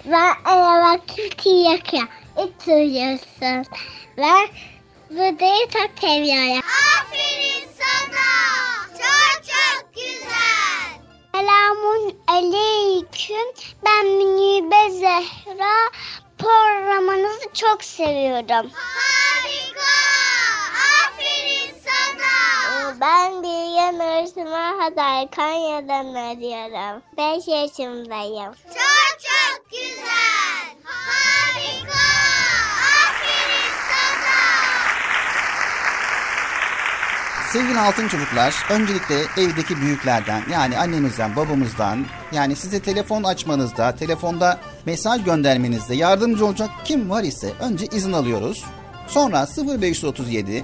ben 0.05 0.33
araba 0.45 0.97
Türkiye'ye 1.15 1.79
oturuyorsun. 2.35 3.65
Ben 4.17 4.47
buradayı 5.09 5.67
çok 5.69 5.89
seviyorum. 6.01 6.63
Aferin 6.99 7.67
sana. 7.79 8.29
Çok 8.97 9.43
çok 9.43 9.95
güzel. 9.95 10.89
Selamun 11.35 12.15
aleyküm. 12.27 13.67
Ben 13.85 14.05
Münibe 14.07 14.89
Zehra. 14.91 15.91
Programınızı 16.37 17.49
çok 17.53 17.83
seviyorum. 17.83 18.71
Harika! 18.73 20.22
Ben 23.03 23.43
Bilge 23.43 23.91
Nursima 23.91 24.73
Haday 24.79 25.27
Konya'dan 25.35 26.13
arıyorum. 26.13 27.01
5 27.17 27.47
yaşındayım. 27.47 28.53
Çok 28.53 29.19
çok 29.19 29.71
güzel! 29.71 30.75
Harika! 30.83 32.05
Aferin 33.03 33.73
sana! 33.89 34.39
Sevgili 37.51 37.79
altın 37.79 38.07
çocuklar, 38.07 38.55
öncelikle 38.69 39.15
evdeki 39.37 39.81
büyüklerden 39.81 40.41
yani 40.51 40.77
annemizden, 40.77 41.35
babamızdan 41.35 42.05
yani 42.31 42.55
size 42.55 42.79
telefon 42.79 43.23
açmanızda, 43.23 43.95
telefonda 43.95 44.59
mesaj 44.85 45.23
göndermenizde 45.23 45.95
yardımcı 45.95 46.45
olacak 46.45 46.69
kim 46.85 47.09
var 47.09 47.23
ise 47.23 47.53
önce 47.59 47.85
izin 47.85 48.13
alıyoruz. 48.13 48.65
Sonra 49.07 49.47
0537 49.79 50.63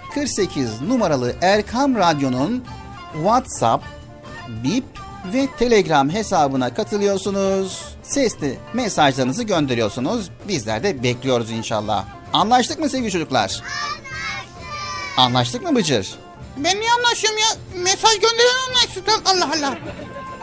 48 0.13 0.81
numaralı 0.81 1.35
Erkam 1.41 1.95
Radyo'nun 1.95 2.63
WhatsApp, 3.13 3.85
Bip 4.47 4.83
ve 5.33 5.47
Telegram 5.59 6.09
hesabına 6.09 6.73
katılıyorsunuz. 6.73 7.85
Sesli 8.03 8.59
mesajlarınızı 8.73 9.43
gönderiyorsunuz. 9.43 10.29
Bizler 10.47 10.83
de 10.83 11.03
bekliyoruz 11.03 11.51
inşallah. 11.51 12.05
Anlaştık 12.33 12.79
mı 12.79 12.89
sevgili 12.89 13.11
çocuklar? 13.11 13.61
Anlaştık 15.17 15.63
mı 15.63 15.75
Bıcır? 15.75 16.15
Ben 16.57 16.79
niye 16.79 16.91
anlaşıyorum 16.91 17.39
ya? 17.39 17.81
Mesaj 17.83 18.13
gönderen 18.13 18.69
anlaşsın. 18.69 19.03
Allah 19.25 19.51
Allah. 19.57 19.77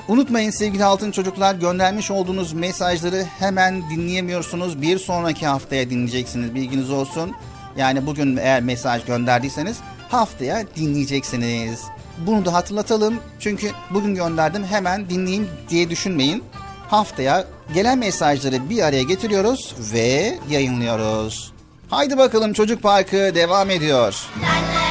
Unutmayın 0.09 0.51
sevgili 0.51 0.85
altın 0.85 1.11
çocuklar 1.11 1.55
göndermiş 1.55 2.11
olduğunuz 2.11 2.53
mesajları 2.53 3.25
hemen 3.39 3.91
dinleyemiyorsunuz. 3.91 4.83
Bir 4.83 4.99
sonraki 4.99 5.47
haftaya 5.47 5.91
dinleyeceksiniz 5.91 6.55
bilginiz 6.55 6.91
olsun. 6.91 7.35
Yani 7.79 8.07
bugün 8.07 8.37
eğer 8.37 8.63
mesaj 8.63 9.05
gönderdiyseniz 9.05 9.77
haftaya 10.09 10.65
dinleyeceksiniz. 10.77 11.85
Bunu 12.27 12.45
da 12.45 12.53
hatırlatalım. 12.53 13.15
Çünkü 13.41 13.71
bugün 13.91 14.15
gönderdim 14.15 14.65
hemen 14.65 15.11
dinleyeyim 15.11 15.49
diye 15.69 15.91
düşünmeyin. 15.91 16.45
Haftaya 16.89 17.45
gelen 17.75 17.99
mesajları 17.99 18.71
bir 18.71 18.83
araya 18.83 19.03
getiriyoruz 19.03 19.75
ve 19.95 20.39
yayınlıyoruz. 20.51 21.53
Haydi 21.91 22.19
bakalım 22.19 22.53
Çocuk 22.53 22.83
Parkı 22.83 23.17
devam 23.17 23.71
ediyor. 23.71 24.15
Yazıl 24.43 24.88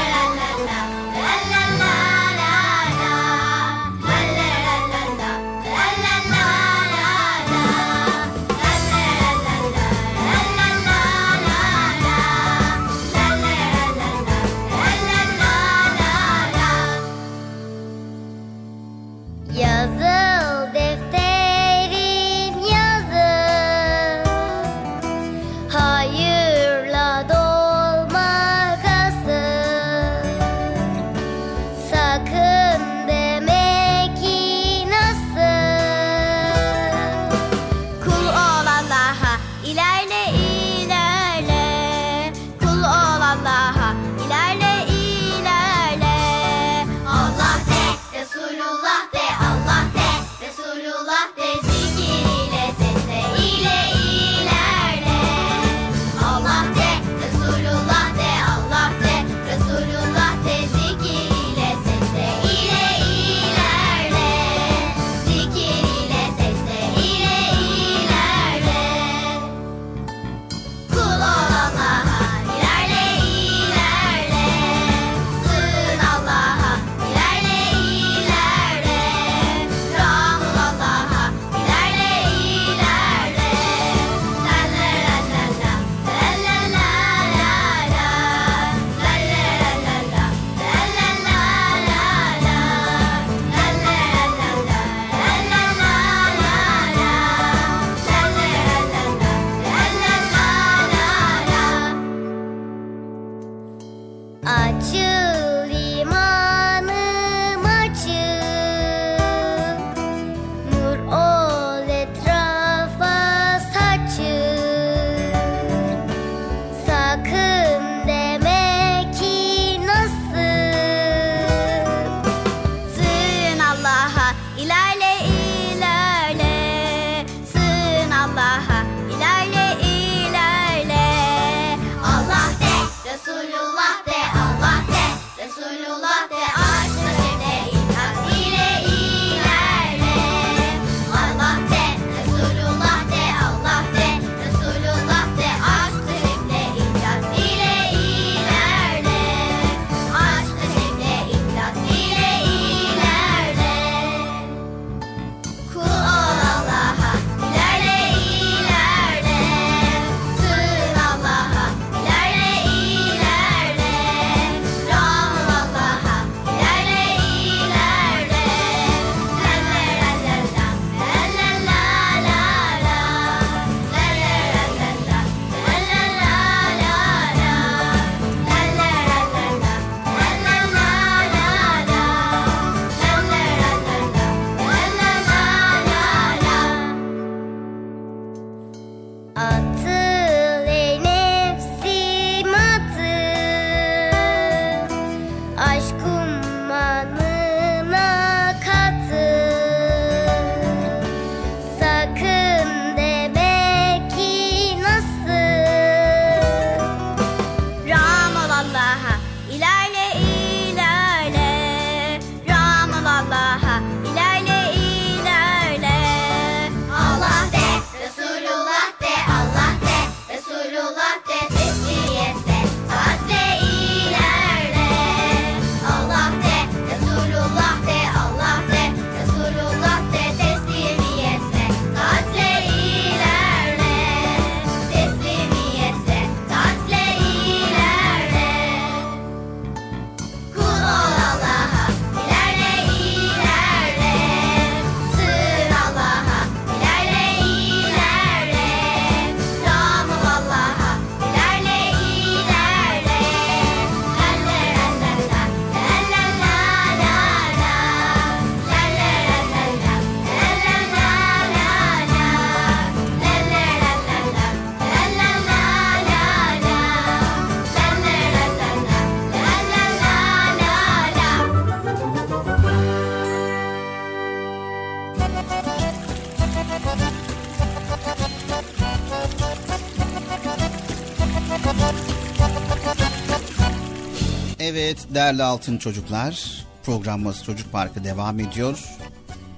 Evet 284.88 285.08
değerli 285.10 285.44
altın 285.44 285.78
çocuklar 285.78 286.66
programımız 286.84 287.44
Çocuk 287.44 287.72
Parkı 287.72 288.04
devam 288.04 288.40
ediyor. 288.40 288.84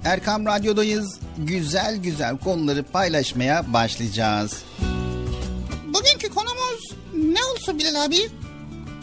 Erkam 0.04 0.46
Radyo'dayız. 0.46 1.20
Güzel 1.38 1.96
güzel 1.96 2.38
konuları 2.38 2.82
paylaşmaya 2.82 3.72
başlayacağız. 3.72 4.62
Bugünkü 5.86 6.28
konumuz 6.34 6.94
ne 7.14 7.44
olsun 7.44 7.78
Bilal 7.78 8.04
abi? 8.04 8.30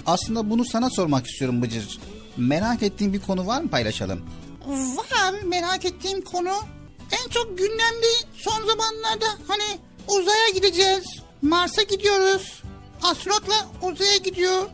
Aslında 0.05 0.49
bunu 0.49 0.65
sana 0.65 0.89
sormak 0.89 1.27
istiyorum 1.27 1.61
Bıcır. 1.61 1.99
Merak 2.37 2.83
ettiğin 2.83 3.13
bir 3.13 3.21
konu 3.21 3.47
var 3.47 3.61
mı 3.61 3.69
paylaşalım? 3.69 4.25
Var 4.67 5.33
merak 5.45 5.85
ettiğim 5.85 6.21
konu. 6.21 6.53
En 7.11 7.29
çok 7.29 7.57
gündemde 7.57 8.07
son 8.33 8.67
zamanlarda 8.67 9.25
hani 9.47 9.79
uzaya 10.07 10.49
gideceğiz. 10.53 11.05
Mars'a 11.41 11.83
gidiyoruz. 11.83 12.63
Astronotla 13.03 13.67
uzaya 13.81 14.17
gidiyor. 14.17 14.69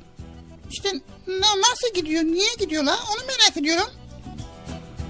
İşte 0.74 0.90
nasıl 1.38 1.94
gidiyor, 1.96 2.24
niye 2.24 2.54
gidiyorlar 2.60 3.00
onu 3.14 3.26
merak 3.28 3.58
ediyorum. 3.58 3.88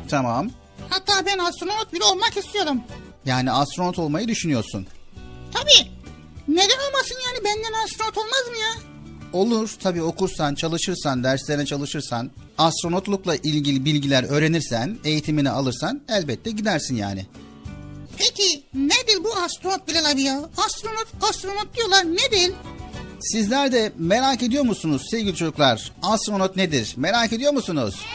Tamam. 0.10 0.52
Hatta 0.90 1.26
ben 1.26 1.38
astronot 1.38 1.94
bile 1.94 2.04
olmak 2.04 2.38
istiyorum. 2.38 2.82
Yani 3.26 3.52
astronot 3.52 4.00
olmayı 4.00 4.28
düşünüyorsun. 4.28 4.88
Tabii. 5.54 5.92
Neden 6.48 6.78
olmasın 6.90 7.18
yani 7.28 7.44
benden 7.46 7.84
astronot 7.84 8.18
olmaz 8.18 8.48
mı 8.50 8.58
ya? 8.58 8.94
Olur 9.34 9.72
tabii 9.84 10.04
okursan, 10.04 10.56
çalışırsan, 10.56 11.24
derslerine 11.24 11.66
çalışırsan, 11.66 12.32
astronotlukla 12.58 13.36
ilgili 13.36 13.86
bilgiler 13.86 14.24
öğrenirsen, 14.24 14.98
eğitimini 15.04 15.50
alırsan 15.50 16.02
elbette 16.10 16.52
gidersin 16.52 16.96
yani. 16.96 17.26
Peki 18.18 18.64
nedir 18.74 19.24
bu 19.24 19.34
astronot 19.36 19.88
Bilal 19.88 20.12
abi 20.12 20.22
ya? 20.22 20.50
Astronot, 20.58 21.08
astronot 21.22 21.76
diyorlar 21.76 22.06
nedir? 22.06 22.52
Sizler 23.24 23.72
de 23.72 23.92
merak 23.98 24.44
ediyor 24.44 24.64
musunuz 24.64 25.08
sevgili 25.12 25.36
çocuklar? 25.36 25.92
Astronot 26.02 26.56
nedir? 26.56 26.94
Merak 26.98 27.34
ediyor 27.34 27.54
musunuz? 27.54 28.06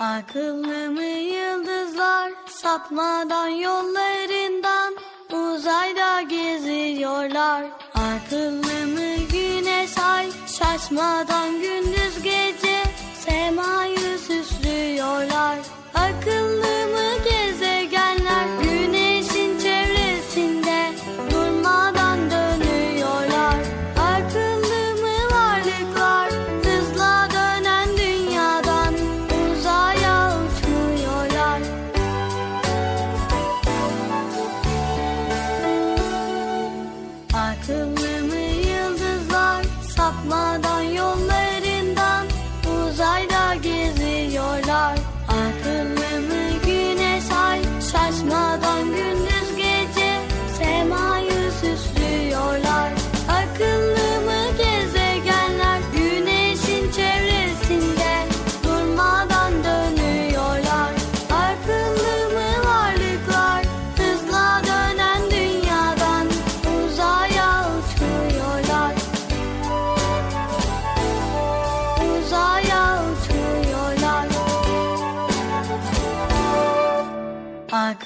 Akıllı 0.00 0.90
mı 0.90 1.02
yıldızlar 1.02 2.32
sapmadan 2.48 3.48
yollarından 3.48 4.96
uzayda 5.32 6.22
geziyorlar. 6.22 7.64
Akıllı 7.94 8.86
mı 8.86 9.26
güneş 9.32 9.98
ay 9.98 10.30
şaşmadan 10.58 11.60
gündüz 11.60 11.99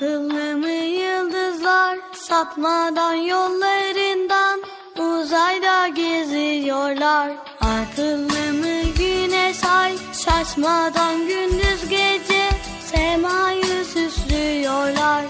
Akıllı 0.04 0.56
mı 0.56 0.68
yıldızlar 0.70 1.98
sapmadan 2.12 3.14
yollarından 3.14 4.62
uzayda 4.98 5.88
geziyorlar. 5.88 7.30
Akıllı 7.60 8.52
mı 8.52 8.82
güneş 8.98 9.64
ay 9.64 9.96
şaşmadan 10.24 11.18
gündüz 11.18 11.88
gece 11.88 12.48
semayı 12.92 13.84
süslüyorlar. 13.84 15.24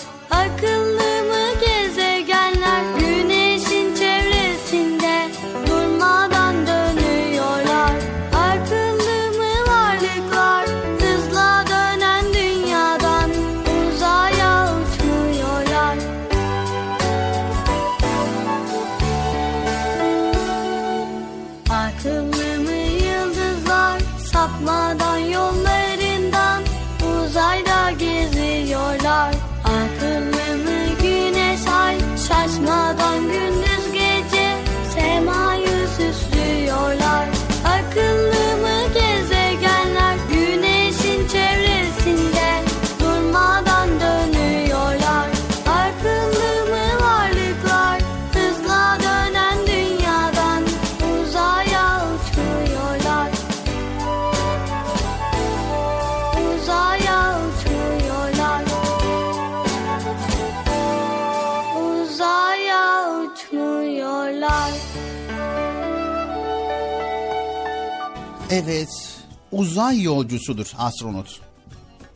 Evet, 68.54 69.18
uzay 69.52 70.02
yolcusudur 70.02 70.72
astronot. 70.78 71.40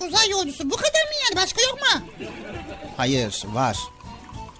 Uzay 0.07 0.31
yolcusu 0.31 0.71
bu 0.71 0.77
kadar 0.77 0.89
mı 0.89 1.15
yani 1.29 1.45
başka 1.45 1.61
yok 1.63 1.79
mu? 1.81 2.27
Hayır, 2.97 3.43
var. 3.53 3.79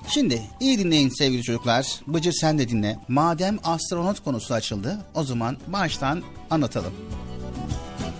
Şimdi 0.09 0.43
iyi 0.61 0.79
dinleyin 0.79 1.09
sevgili 1.09 1.43
çocuklar. 1.43 2.01
Bıcır 2.07 2.33
sen 2.33 2.59
de 2.59 2.69
dinle. 2.69 2.99
Madem 3.09 3.59
astronot 3.65 4.25
konusu 4.25 4.55
açıldı, 4.55 4.99
o 5.15 5.25
zaman 5.25 5.57
baştan 5.67 6.23
anlatalım. 6.51 6.95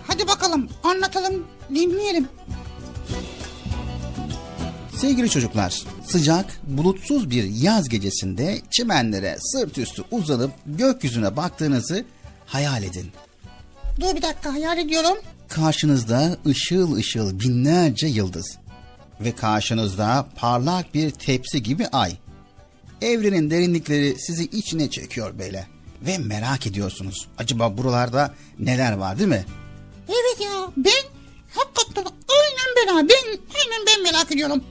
Hadi 0.07 0.29
bakalım 0.29 0.69
anlatalım 0.83 1.47
dinleyelim. 1.71 2.29
Sevgili 4.97 5.31
çocuklar, 5.31 5.83
sıcak, 6.07 6.61
bulutsuz 6.65 7.31
bir 7.31 7.45
yaz 7.45 7.89
gecesinde 7.89 8.61
çimenlere 8.71 9.37
sırt 9.41 9.79
üstü 9.79 10.05
uzanıp 10.11 10.51
gökyüzüne 10.67 11.37
baktığınızı 11.37 12.05
hayal 12.47 12.83
edin. 12.83 13.13
Dur 14.01 14.17
bir 14.17 14.23
dakika 14.23 14.53
hayal 14.53 14.79
ediyorum. 14.79 15.19
Karşınızda 15.49 16.37
ışıl 16.47 16.95
ışıl 16.97 17.41
binlerce 17.41 18.07
yıldız 18.07 18.59
ve 19.21 19.37
karşınızda 19.37 20.27
parlak 20.37 20.95
bir 20.95 21.11
tepsi 21.11 21.63
gibi 21.63 21.87
ay. 21.87 22.13
Evrenin 23.03 23.51
derinlikleri 23.51 24.17
sizi 24.19 24.45
içine 24.45 24.91
çekiyor 24.91 25.39
böyle 25.39 25.67
ve 26.03 26.19
merak 26.19 26.67
ediyorsunuz. 26.67 27.29
Acaba 27.39 27.79
buralarda 27.79 28.35
neler 28.59 28.93
var 28.93 29.19
değil 29.19 29.29
mi? 29.29 29.45
Evet 30.09 30.41
ya 30.41 30.71
ben 30.77 30.93
hakikaten 31.55 32.05
aynen 32.29 32.99
ben. 32.99 33.09
Ben 33.09 33.29
aynen 33.29 33.87
ben 33.87 34.03
merak 34.03 34.33
ediyorum. 34.33 34.65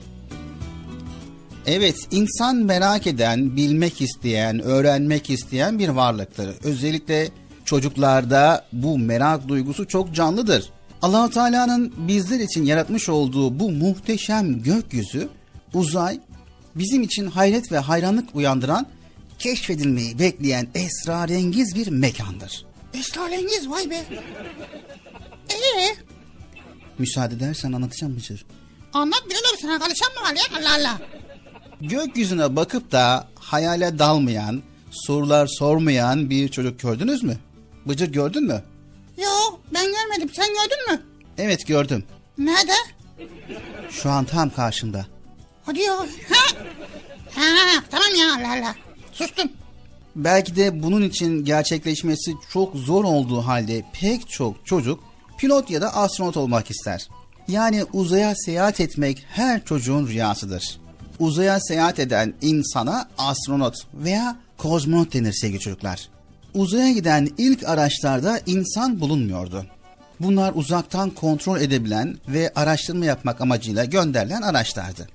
Evet, 1.66 1.96
insan 2.10 2.56
merak 2.56 3.06
eden, 3.06 3.56
bilmek 3.56 4.00
isteyen, 4.00 4.60
öğrenmek 4.60 5.30
isteyen 5.30 5.78
bir 5.78 5.88
varlıktır. 5.88 6.54
Özellikle 6.64 7.28
çocuklarda 7.68 8.64
bu 8.72 8.98
merak 8.98 9.48
duygusu 9.48 9.88
çok 9.88 10.14
canlıdır. 10.14 10.70
allah 11.02 11.30
Teala'nın 11.30 11.94
bizler 12.08 12.40
için 12.40 12.64
yaratmış 12.64 13.08
olduğu 13.08 13.60
bu 13.60 13.70
muhteşem 13.70 14.62
gökyüzü, 14.62 15.28
uzay, 15.74 16.20
bizim 16.74 17.02
için 17.02 17.26
hayret 17.26 17.72
ve 17.72 17.78
hayranlık 17.78 18.34
uyandıran, 18.34 18.86
keşfedilmeyi 19.38 20.18
bekleyen 20.18 20.68
esrarengiz 20.74 21.74
bir 21.74 21.88
mekandır. 21.88 22.66
Esrarengiz 22.94 23.70
vay 23.70 23.90
be. 23.90 24.04
Ee, 25.50 25.96
Müsaade 26.98 27.34
edersen 27.34 27.72
anlatacağım 27.72 28.16
Bıcır. 28.16 28.44
anlat 28.92 29.22
Bilal 29.30 29.56
sana 29.62 29.78
karışan 29.78 30.08
mı 30.08 30.20
var 30.28 30.34
ya 30.34 30.60
Allah 30.60 30.80
Allah. 30.80 30.98
Gökyüzüne 31.80 32.56
bakıp 32.56 32.92
da 32.92 33.28
hayale 33.34 33.98
dalmayan, 33.98 34.62
sorular 34.90 35.46
sormayan 35.46 36.30
bir 36.30 36.48
çocuk 36.48 36.80
gördünüz 36.80 37.22
mü? 37.22 37.36
Bıcır 37.88 38.12
gördün 38.12 38.44
mü? 38.44 38.62
Yo 39.18 39.28
ben 39.74 39.86
görmedim 39.86 40.30
sen 40.32 40.46
gördün 40.46 40.92
mü? 40.92 41.02
Evet 41.38 41.66
gördüm. 41.66 42.04
Nerede? 42.38 42.72
Şu 43.90 44.10
an 44.10 44.24
tam 44.24 44.50
karşımda. 44.50 45.06
Hadi 45.66 45.80
ya. 45.80 45.98
Ha? 45.98 46.58
Ha, 47.34 47.84
tamam 47.90 48.08
ya 48.20 48.26
Allah 48.34 48.52
Allah. 48.52 48.74
Sustum. 49.12 49.52
Belki 50.16 50.56
de 50.56 50.82
bunun 50.82 51.02
için 51.02 51.44
gerçekleşmesi 51.44 52.34
çok 52.52 52.74
zor 52.76 53.04
olduğu 53.04 53.40
halde 53.40 53.84
pek 54.00 54.28
çok 54.28 54.66
çocuk 54.66 55.04
pilot 55.38 55.70
ya 55.70 55.80
da 55.80 55.96
astronot 55.96 56.36
olmak 56.36 56.70
ister. 56.70 57.08
Yani 57.48 57.84
uzaya 57.92 58.34
seyahat 58.34 58.80
etmek 58.80 59.26
her 59.30 59.64
çocuğun 59.64 60.06
rüyasıdır. 60.06 60.80
Uzaya 61.18 61.60
seyahat 61.60 61.98
eden 61.98 62.34
insana 62.40 63.08
astronot 63.18 63.74
veya 63.94 64.36
kozmonot 64.58 65.14
denir 65.14 65.32
sevgili 65.32 65.60
çocuklar. 65.60 66.08
Uzaya 66.58 66.92
giden 66.92 67.28
ilk 67.38 67.68
araçlarda 67.68 68.40
insan 68.46 69.00
bulunmuyordu. 69.00 69.66
Bunlar 70.20 70.52
uzaktan 70.54 71.10
kontrol 71.10 71.60
edebilen 71.60 72.16
ve 72.28 72.52
araştırma 72.54 73.04
yapmak 73.04 73.40
amacıyla 73.40 73.84
gönderilen 73.84 74.42
araçlardı. 74.42 75.08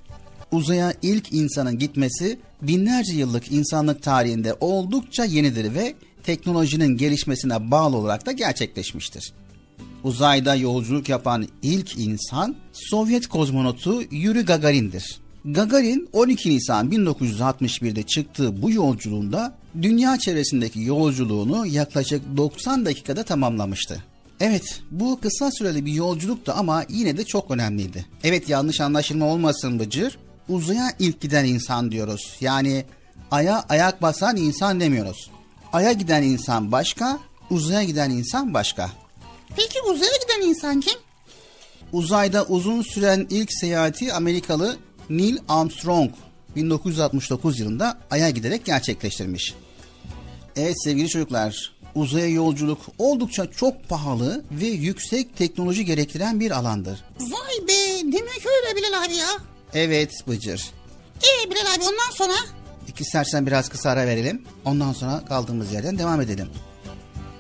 Uzaya 0.52 0.94
ilk 1.02 1.34
insanın 1.34 1.80
gitmesi 1.80 2.40
binlerce 2.62 3.14
yıllık 3.14 3.52
insanlık 3.52 4.04
tarihinde 4.04 4.56
oldukça 4.60 5.26
yenidir 5.26 5.76
ve 5.76 5.96
teknolojinin 6.24 6.98
gelişmesine 6.98 7.72
bağlı 7.72 7.98
olarak 7.98 8.26
da 8.26 8.32
gerçekleşmiştir. 8.32 9.34
Uzayda 10.04 10.56
yolculuk 10.56 11.10
yapan 11.10 11.48
ilk 11.62 11.98
insan 11.98 12.56
Sovyet 12.72 13.28
kozmonotu 13.28 14.02
Yuri 14.12 14.42
Gagarin'dir. 14.42 15.23
Gagarin 15.46 16.10
12 16.14 16.50
Nisan 16.50 16.92
1961'de 16.92 18.04
çıktığı 18.04 18.62
bu 18.62 18.72
yolculuğunda 18.72 19.56
dünya 19.82 20.18
çevresindeki 20.18 20.82
yolculuğunu 20.82 21.66
yaklaşık 21.66 22.38
90 22.38 22.86
dakikada 22.86 23.24
tamamlamıştı. 23.24 24.04
Evet 24.40 24.82
bu 24.92 25.20
kısa 25.22 25.52
süreli 25.52 25.86
bir 25.86 25.94
yolculuktu 25.94 26.54
ama 26.56 26.86
yine 26.90 27.18
de 27.18 27.24
çok 27.24 27.52
önemliydi. 27.52 28.06
Evet 28.24 28.50
yanlış 28.50 28.82
anlaşılma 28.82 29.26
olmasın 29.26 29.80
Bıcır. 29.80 30.18
Uzaya 30.50 30.92
ilk 31.00 31.22
giden 31.22 31.46
insan 31.46 31.92
diyoruz. 31.92 32.38
Yani 32.42 32.86
aya 33.32 33.66
ayak 33.70 34.02
basan 34.02 34.38
insan 34.38 34.80
demiyoruz. 34.80 35.32
Aya 35.74 35.92
giden 35.92 36.24
insan 36.24 36.72
başka, 36.72 37.20
uzaya 37.50 37.84
giden 37.84 38.10
insan 38.10 38.54
başka. 38.54 38.92
Peki 39.56 39.82
uzaya 39.82 40.12
giden 40.24 40.48
insan 40.50 40.80
kim? 40.80 41.00
Uzayda 41.94 42.46
uzun 42.46 42.82
süren 42.82 43.28
ilk 43.30 43.54
seyahati 43.54 44.14
Amerikalı 44.14 44.78
Neil 45.18 45.38
Armstrong 45.50 46.12
1969 46.56 47.60
yılında 47.60 48.00
Ay'a 48.12 48.30
giderek 48.30 48.66
gerçekleştirmiş. 48.66 49.54
Evet 50.56 50.84
sevgili 50.84 51.10
çocuklar, 51.10 51.74
uzaya 51.96 52.28
yolculuk 52.28 52.80
oldukça 52.98 53.52
çok 53.52 53.90
pahalı 53.90 54.44
ve 54.52 54.66
yüksek 54.66 55.38
teknoloji 55.38 55.86
gerektiren 55.86 56.40
bir 56.40 56.52
alandır. 56.52 57.04
Vay 57.20 57.68
be 57.68 58.02
demek 58.04 58.46
öyle 58.46 58.76
Bilal 58.76 59.04
abi 59.04 59.16
ya. 59.16 59.28
Evet 59.74 60.12
Bıcır. 60.28 60.72
Ee 61.24 61.50
Bilal 61.52 61.74
abi 61.76 61.84
ondan 61.84 62.12
sonra? 62.14 62.34
İstersen 63.00 63.48
biraz 63.48 63.70
kısa 63.70 63.90
ara 63.90 64.08
verelim. 64.08 64.44
Ondan 64.66 64.94
sonra 64.94 65.26
kaldığımız 65.26 65.74
yerden 65.74 65.98
devam 65.98 66.22
edelim. 66.22 66.50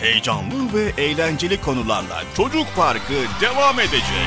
Heyecanlı 0.00 0.74
ve 0.74 1.02
eğlenceli 1.02 1.60
konularla 1.60 2.22
Çocuk 2.36 2.66
Parkı 2.76 3.14
devam 3.40 3.80
edecek. 3.80 4.26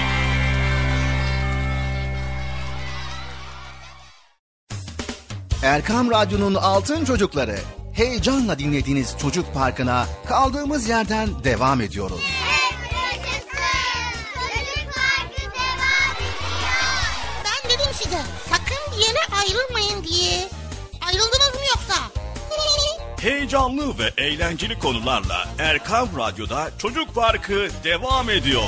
Erkam 5.63 6.11
Radyo'nun 6.11 6.55
Altın 6.55 7.05
Çocukları 7.05 7.55
heyecanla 7.93 8.59
dinlediğiniz 8.59 9.15
Çocuk 9.21 9.53
Parkı'na 9.53 10.07
kaldığımız 10.27 10.89
yerden 10.89 11.43
devam 11.43 11.81
ediyoruz. 11.81 12.21
Ben 17.45 17.69
dedim 17.71 17.93
size 18.03 18.21
sakın 18.49 18.97
bir 18.97 19.01
yere 19.01 19.19
ayrılmayın 19.41 20.03
diye. 20.03 20.49
Ayrıldınız 21.07 21.53
mı? 21.53 21.58
Heyecanlı 23.21 23.99
ve 23.99 24.23
eğlenceli 24.23 24.79
konularla 24.79 25.47
Erkam 25.59 26.07
Radyo'da 26.17 26.69
Çocuk 26.77 27.15
Parkı 27.15 27.67
devam 27.83 28.29
ediyor. 28.29 28.63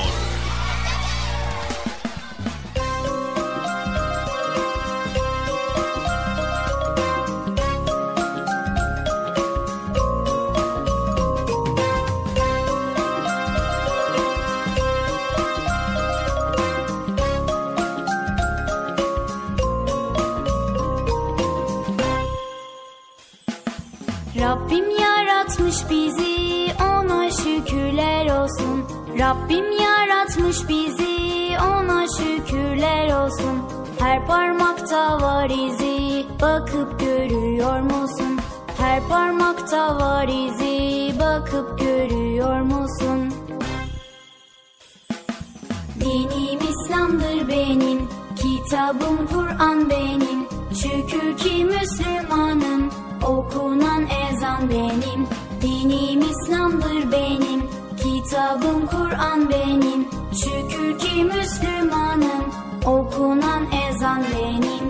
Rabbim 29.31 29.71
yaratmış 29.71 30.69
bizi 30.69 31.57
ona 31.59 32.05
şükürler 32.17 33.23
olsun 33.23 33.59
Her 33.99 34.27
parmakta 34.27 35.21
var 35.21 35.49
izi 35.49 36.25
bakıp 36.41 36.99
görüyor 36.99 37.79
musun? 37.79 38.39
Her 38.77 39.07
parmakta 39.09 39.95
var 39.95 40.27
izi 40.27 41.19
bakıp 41.19 41.79
görüyor 41.79 42.61
musun? 42.61 43.33
Dinim 45.99 46.59
İslam'dır 46.69 47.47
benim, 47.47 48.09
kitabım 48.35 49.27
Kur'an 49.27 49.89
benim. 49.89 50.47
Şükür 50.73 51.37
ki 51.37 51.65
Müslümanım, 51.65 52.89
okunan 53.23 54.03
ezan 54.29 54.69
benim. 54.69 55.27
Dinim 55.61 56.21
İslam'dır 56.21 57.11
benim, 57.11 57.80
kitabım 58.31 58.87
Kur'an 58.87 59.49
benim. 59.49 60.07
Şükür 60.33 60.99
ki 60.99 61.23
Müslümanım, 61.23 62.45
okunan 62.85 63.65
ezan 63.89 64.23
benim. 64.23 64.80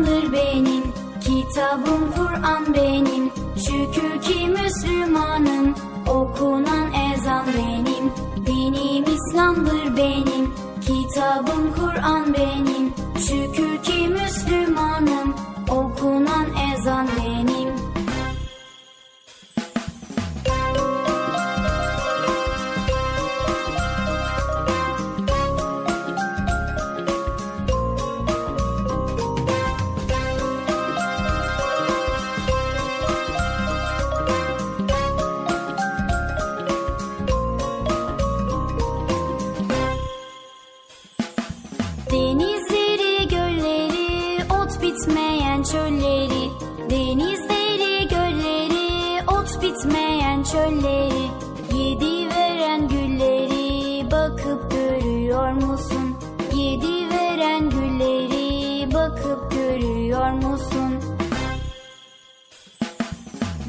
İslam'dır 0.00 0.32
benim, 0.32 0.82
Kitabım 1.20 2.12
Kur'an 2.16 2.74
benim. 2.74 3.30
Şükür 3.56 4.22
ki 4.22 4.48
Müslümanım 4.48 5.74
Okunan 6.06 6.86
ezan 6.92 7.46
benim. 7.46 8.12
Dinim 8.46 9.04
İslam'dır 9.04 9.96
benim 9.96 10.54
Kitabım 10.80 11.74
Kur'an 11.80 12.34
benim. 12.34 12.92
Şükür 13.18 13.82
ki 13.82 14.08
Müslümanım 14.08 14.59
görüyor 60.20 60.52
musun? 60.52 61.00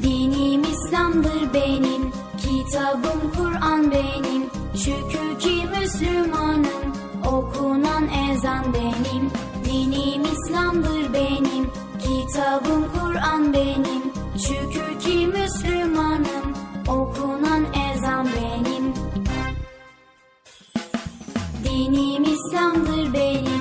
Dinim 0.02 0.62
İslam'dır 0.62 1.54
benim, 1.54 2.12
kitabım 2.38 3.32
Kur'an 3.36 3.90
benim. 3.90 4.50
Şükür 4.76 5.38
ki 5.38 5.66
Müslümanım, 5.78 6.96
okunan 7.26 8.08
ezan 8.30 8.64
benim. 8.74 9.30
Dinim 9.64 10.22
İslam'dır 10.22 11.12
benim, 11.12 11.70
kitabım 11.98 12.84
Kur'an 12.92 13.52
benim. 13.52 14.02
Şükür 14.36 15.00
ki 15.00 15.26
Müslümanım, 15.26 16.54
okunan 16.88 17.66
ezan 17.92 18.26
benim. 18.26 18.94
Dinim 21.64 22.24
İslam'dır 22.24 23.14
benim, 23.14 23.51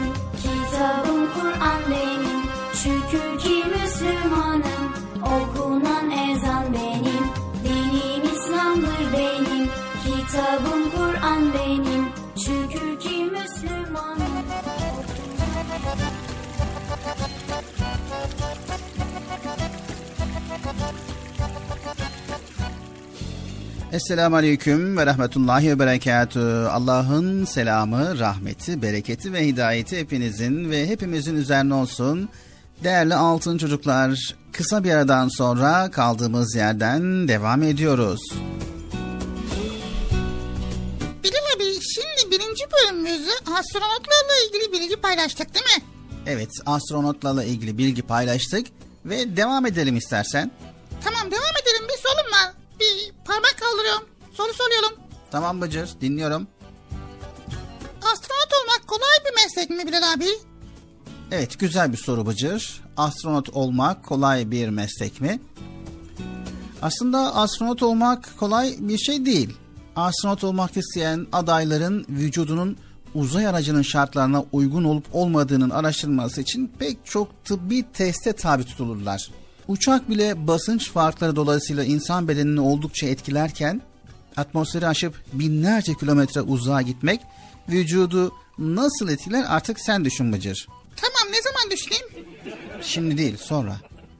ki 3.52 3.64
Müslümanım, 3.68 4.86
okunan 5.22 6.12
ezan 6.12 6.74
benim. 6.74 7.26
Dinim 7.64 8.24
İslam'dır 8.34 9.14
benim, 9.14 9.68
kitabım 10.04 10.92
Kur'an 10.96 11.54
benim. 11.54 12.06
Şükür 12.36 13.00
ki 13.00 13.26
Müslümanım. 13.26 14.32
Esselamu 23.92 24.36
Aleyküm 24.36 24.98
ve 24.98 25.06
Rahmetullahi 25.06 25.70
ve 25.70 25.80
Berekatü. 25.80 26.40
Allah'ın 26.72 27.46
selamı, 27.46 28.20
rahmeti, 28.20 28.82
bereketi 28.82 29.34
ve 29.34 29.48
hidayeti 29.48 30.00
hepinizin 30.00 30.70
ve 30.70 30.88
hepimizin 30.88 31.36
üzerine 31.36 31.74
olsun. 31.74 32.30
Değerli 32.84 33.16
altın 33.16 33.58
çocuklar, 33.58 34.36
kısa 34.52 34.84
bir 34.84 34.92
aradan 34.92 35.28
sonra 35.28 35.92
kaldığımız 35.92 36.56
yerden 36.56 37.28
devam 37.28 37.64
ediyoruz. 37.64 38.22
Bilal 41.24 41.56
abi 41.56 41.64
şimdi 41.82 42.32
birinci 42.32 42.64
bölümümüzde 42.72 43.32
astronotlarla 43.32 44.36
ilgili 44.48 44.72
bilgi 44.74 44.96
paylaştık 44.96 45.54
değil 45.54 45.66
mi? 45.66 45.84
Evet, 46.28 46.50
astronotlarla 46.66 47.44
ilgili 47.44 47.78
bilgi 47.78 48.02
paylaştık 48.02 48.68
ve 49.06 49.38
devam 49.38 49.66
edelim 49.66 49.98
istersen. 49.98 50.52
Tamam 51.04 51.32
devam 51.32 51.56
edelim 51.64 51.88
bir 51.90 51.98
sorun 52.10 52.32
var. 52.32 52.54
Bir 52.80 53.14
parmak 53.26 53.56
kaldırıyorum. 53.60 54.08
Soru 54.34 54.54
soruyorum. 54.54 54.98
Tamam 55.32 55.62
Bıcır, 55.62 55.90
dinliyorum. 56.02 56.48
Astronot 58.02 58.54
olmak 58.62 58.88
kolay 58.88 59.20
bir 59.26 59.44
meslek 59.44 59.70
mi 59.70 59.88
Bilal 59.88 60.14
abi? 60.14 60.26
Evet, 61.32 61.60
güzel 61.60 61.92
bir 61.92 61.98
soru 61.98 62.26
Bıcır. 62.26 62.82
Astronot 62.98 63.50
olmak 63.50 64.06
kolay 64.06 64.52
bir 64.52 64.70
meslek 64.70 65.22
mi? 65.22 65.40
Aslında 66.82 67.36
astronot 67.36 67.84
olmak 67.84 68.38
kolay 68.38 68.76
bir 68.80 68.98
şey 68.98 69.26
değil. 69.26 69.58
Astronot 69.96 70.44
olmak 70.44 70.78
isteyen 70.78 71.28
adayların 71.32 72.06
vücudunun 72.10 72.78
uzay 73.16 73.48
aracının 73.48 73.82
şartlarına 73.82 74.44
uygun 74.52 74.84
olup 74.84 75.06
olmadığının 75.14 75.70
araştırılması 75.70 76.42
için 76.42 76.72
pek 76.80 76.98
çok 77.06 77.46
tıbbi 77.46 77.86
teste 77.94 78.34
tabi 78.34 78.64
tutulurlar. 78.64 79.32
Uçak 79.68 80.10
bile 80.10 80.48
basınç 80.48 80.92
farkları 80.92 81.36
dolayısıyla 81.36 81.84
insan 81.84 82.28
bedenini 82.28 82.60
oldukça 82.60 83.08
etkilerken 83.08 83.82
atmosferi 84.38 84.88
aşıp 84.88 85.24
binlerce 85.34 85.94
kilometre 85.94 86.42
uzağa 86.42 86.82
gitmek 86.82 87.22
vücudu 87.70 88.34
nasıl 88.58 89.10
etkiler 89.10 89.46
artık 89.48 89.80
sen 89.80 90.06
düşün 90.06 90.34
Bıcır. 90.34 90.68
Tamam 90.96 91.34
ne 91.34 91.42
zaman 91.42 91.72
düşüneyim? 91.72 92.06
Şimdi 92.82 93.18
değil 93.18 93.38
sonra. 93.38 93.78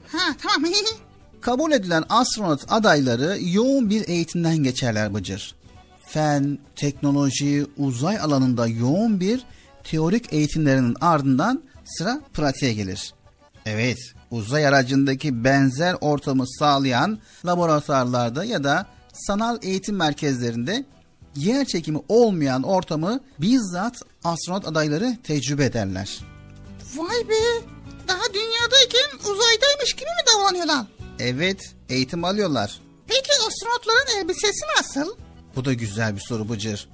Ha 0.08 0.36
tamam. 0.42 0.72
Kabul 1.42 1.72
edilen 1.72 2.04
astronot 2.10 2.62
adayları 2.70 3.38
yoğun 3.42 3.90
bir 3.90 4.08
eğitimden 4.08 4.58
geçerler 4.58 5.14
Bıcır. 5.14 5.56
Fen, 6.06 6.60
teknoloji, 6.76 7.66
uzay 7.78 8.20
alanında 8.20 8.68
yoğun 8.68 9.20
bir 9.20 9.44
teorik 9.84 10.34
eğitimlerinin 10.34 10.96
ardından 11.02 11.64
sıra 11.86 12.22
pratiğe 12.34 12.74
gelir. 12.74 13.14
Evet, 13.66 13.98
uzay 14.32 14.68
aracındaki 14.68 15.44
benzer 15.44 15.96
ortamı 16.02 16.48
sağlayan 16.48 17.20
laboratuvarlarda 17.46 18.44
ya 18.44 18.64
da 18.64 18.86
sanal 19.14 19.58
eğitim 19.62 19.96
merkezlerinde 19.96 20.86
yer 21.36 21.66
çekimi 21.66 22.00
olmayan 22.10 22.64
ortamı 22.64 23.20
bizzat 23.40 24.02
astronot 24.24 24.68
adayları 24.68 25.18
tecrübe 25.24 25.66
ederler. 25.66 26.31
Vay 26.96 27.30
be. 27.30 27.66
Daha 28.08 28.34
dünyadayken 28.34 29.32
uzaydaymış 29.32 29.94
gibi 29.94 30.06
mi 30.06 30.24
davranıyorlar? 30.36 30.86
Evet, 31.20 31.74
eğitim 31.90 32.24
alıyorlar. 32.24 32.80
Peki 33.08 33.30
astronotların 33.48 34.20
elbisesi 34.22 34.66
nasıl? 34.78 35.16
Bu 35.56 35.66
da 35.66 35.74
güzel 35.74 36.16
bir 36.16 36.22
soru 36.22 36.50
Bıcır. 36.50 36.88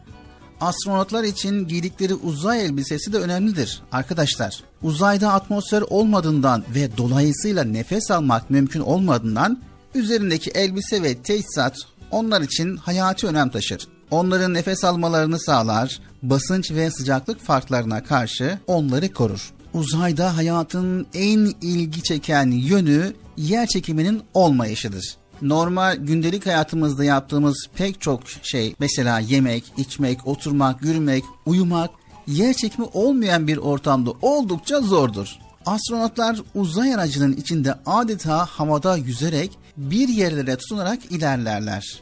Astronotlar 0.62 1.24
için 1.24 1.68
giydikleri 1.68 2.14
uzay 2.14 2.66
elbisesi 2.66 3.14
de 3.14 3.18
önemlidir 3.18 3.82
arkadaşlar. 3.92 4.64
Uzayda 4.82 5.34
atmosfer 5.34 5.82
olmadığından 5.82 6.64
ve 6.76 6.98
dolayısıyla 6.98 7.64
nefes 7.64 8.12
almak 8.12 8.50
mümkün 8.50 8.80
olmadığından 8.80 9.62
üzerindeki 9.96 10.52
elbise 10.52 11.04
ve 11.04 11.22
teçhizat 11.22 11.76
onlar 12.12 12.42
için 12.42 12.78
hayati 12.78 13.28
önem 13.28 13.50
taşır. 13.50 13.88
Onların 14.12 14.54
nefes 14.54 14.84
almalarını 14.84 15.40
sağlar, 15.40 16.00
basınç 16.24 16.72
ve 16.72 16.92
sıcaklık 16.92 17.42
farklarına 17.42 18.04
karşı 18.04 18.60
onları 18.68 19.14
korur. 19.14 19.54
Uzayda 19.74 20.38
hayatın 20.38 21.08
en 21.14 21.40
ilgi 21.62 22.04
çeken 22.04 22.52
yönü 22.52 23.14
yer 23.38 23.68
çekiminin 23.68 24.24
olmayışıdır. 24.34 25.16
Normal 25.42 25.96
gündelik 25.96 26.46
hayatımızda 26.46 27.04
yaptığımız 27.04 27.68
pek 27.76 28.02
çok 28.02 28.22
şey 28.44 28.76
mesela 28.80 29.20
yemek, 29.20 29.64
içmek, 29.78 30.28
oturmak, 30.28 30.82
yürümek, 30.82 31.24
uyumak 31.46 31.90
yer 32.28 32.54
çekimi 32.54 32.88
olmayan 32.94 33.48
bir 33.48 33.58
ortamda 33.58 34.12
oldukça 34.22 34.82
zordur. 34.82 35.36
Astronotlar 35.66 36.38
uzay 36.56 36.96
aracının 36.96 37.34
içinde 37.34 37.76
adeta 37.86 38.46
havada 38.46 38.98
yüzerek 38.98 39.58
bir 39.78 40.08
yerlere 40.08 40.58
tutunarak 40.58 41.00
ilerlerler. 41.12 42.00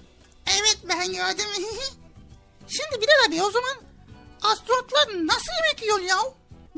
Evet 0.47 0.77
ben 0.89 1.07
gördüm. 1.07 1.45
Şimdi 2.67 3.01
Bilal 3.01 3.27
abi 3.27 3.43
o 3.43 3.51
zaman 3.51 3.77
astronotlar 4.41 5.27
nasıl 5.27 5.51
yemek 5.63 5.81
yiyor 5.81 5.99
ya? 5.99 6.17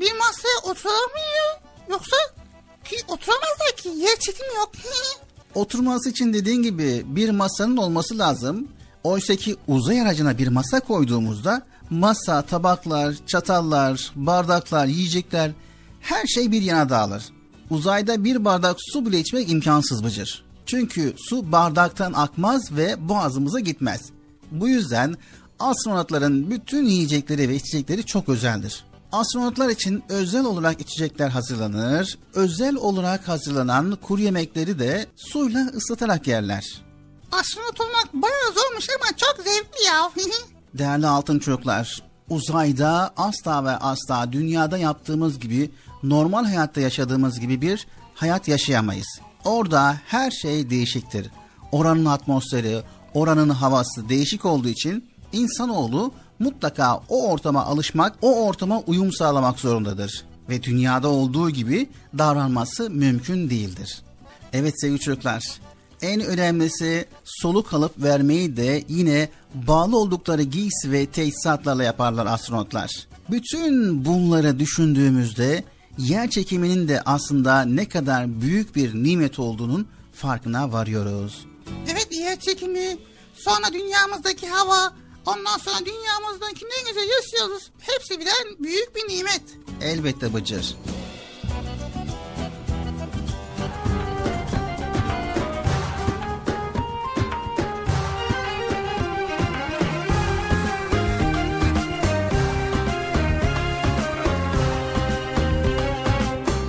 Bir 0.00 0.12
masaya 0.12 0.58
oturamıyor 0.62 1.60
yoksa 1.90 2.16
ki 2.84 2.96
oturamazlar 3.08 3.76
ki 3.76 3.88
yer 3.88 4.16
çekimi 4.16 4.54
yok. 4.56 4.72
Oturması 5.54 6.10
için 6.10 6.32
dediğin 6.32 6.62
gibi 6.62 7.02
bir 7.06 7.30
masanın 7.30 7.76
olması 7.76 8.18
lazım. 8.18 8.68
Oysa 9.04 9.36
ki 9.36 9.56
uzay 9.68 10.00
aracına 10.00 10.38
bir 10.38 10.48
masa 10.48 10.80
koyduğumuzda 10.80 11.62
masa, 11.90 12.42
tabaklar, 12.42 13.14
çatallar, 13.26 14.12
bardaklar, 14.16 14.86
yiyecekler 14.86 15.50
her 16.00 16.26
şey 16.26 16.52
bir 16.52 16.62
yana 16.62 16.88
dağılır. 16.88 17.24
Uzayda 17.70 18.24
bir 18.24 18.44
bardak 18.44 18.76
su 18.92 19.06
bile 19.06 19.20
içmek 19.20 19.50
imkansız 19.50 20.04
Bıcır. 20.04 20.44
Çünkü 20.66 21.14
su 21.16 21.52
bardaktan 21.52 22.12
akmaz 22.12 22.72
ve 22.72 23.08
boğazımıza 23.08 23.60
gitmez. 23.60 24.00
Bu 24.50 24.68
yüzden 24.68 25.16
astronotların 25.58 26.50
bütün 26.50 26.86
yiyecekleri 26.86 27.48
ve 27.48 27.54
içecekleri 27.54 28.06
çok 28.06 28.28
özeldir. 28.28 28.84
Astronotlar 29.12 29.68
için 29.68 30.04
özel 30.08 30.44
olarak 30.44 30.80
içecekler 30.80 31.28
hazırlanır. 31.28 32.18
Özel 32.34 32.76
olarak 32.76 33.28
hazırlanan 33.28 33.98
kuru 34.02 34.20
yemekleri 34.20 34.78
de 34.78 35.06
suyla 35.16 35.66
ıslatarak 35.66 36.26
yerler. 36.26 36.82
Astronot 37.32 37.80
olmak 37.80 38.14
bayağı 38.14 38.52
zormuş 38.54 38.86
ama 39.00 39.16
çok 39.16 39.44
zevkli 39.44 39.84
ya. 39.86 40.10
Değerli 40.74 41.06
altın 41.06 41.38
çocuklar, 41.38 42.02
uzayda 42.30 43.12
asla 43.16 43.64
ve 43.64 43.70
asla 43.70 44.32
dünyada 44.32 44.78
yaptığımız 44.78 45.38
gibi 45.38 45.70
normal 46.02 46.44
hayatta 46.44 46.80
yaşadığımız 46.80 47.40
gibi 47.40 47.60
bir 47.60 47.86
hayat 48.14 48.48
yaşayamayız. 48.48 49.20
Orada 49.44 50.00
her 50.06 50.30
şey 50.30 50.70
değişiktir. 50.70 51.30
Oranın 51.72 52.04
atmosferi, 52.04 52.82
oranın 53.14 53.48
havası 53.48 54.08
değişik 54.08 54.44
olduğu 54.44 54.68
için 54.68 55.10
insanoğlu 55.32 56.12
mutlaka 56.38 57.00
o 57.08 57.30
ortama 57.30 57.64
alışmak, 57.64 58.16
o 58.22 58.46
ortama 58.46 58.80
uyum 58.80 59.12
sağlamak 59.12 59.60
zorundadır. 59.60 60.24
Ve 60.48 60.62
dünyada 60.62 61.08
olduğu 61.08 61.50
gibi 61.50 61.88
davranması 62.18 62.90
mümkün 62.90 63.50
değildir. 63.50 64.02
Evet 64.52 64.80
sevgili 64.80 65.00
çocuklar, 65.00 65.60
en 66.02 66.20
önemlisi 66.20 67.06
soluk 67.24 67.74
alıp 67.74 68.02
vermeyi 68.02 68.56
de 68.56 68.84
yine 68.88 69.28
bağlı 69.54 69.98
oldukları 69.98 70.42
giysi 70.42 70.92
ve 70.92 71.06
tesisatlarla 71.06 71.84
yaparlar 71.84 72.26
astronotlar. 72.26 72.90
Bütün 73.30 74.04
bunları 74.04 74.58
düşündüğümüzde 74.58 75.64
yer 75.98 76.30
çekiminin 76.30 76.88
de 76.88 77.02
aslında 77.02 77.62
ne 77.62 77.88
kadar 77.88 78.40
büyük 78.40 78.76
bir 78.76 78.94
nimet 78.94 79.38
olduğunun 79.38 79.88
farkına 80.12 80.72
varıyoruz. 80.72 81.46
Evet 81.92 82.08
yer 82.10 82.40
çekimi, 82.40 82.96
sonra 83.34 83.72
dünyamızdaki 83.72 84.48
hava, 84.48 84.92
ondan 85.28 85.58
sonra 85.58 85.86
dünyamızdaki 85.86 86.64
ne 86.64 86.88
güzel 86.88 87.08
yaşıyoruz. 87.08 87.70
Hepsi 87.78 88.20
birer 88.20 88.46
büyük 88.58 88.96
bir 88.96 89.08
nimet. 89.08 89.42
Elbette 89.82 90.34
Bıcır. 90.34 90.76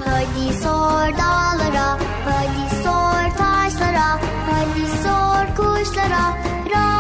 Hadi 0.06 0.54
sor 0.64 1.18
dağlara, 1.18 2.00
hadi 2.26 2.76
sor 2.84 3.38
taşlara, 3.38 4.20
hadi 4.52 4.86
sor 5.04 5.56
kuşlara, 5.56 6.38
Rabbin 6.70 6.99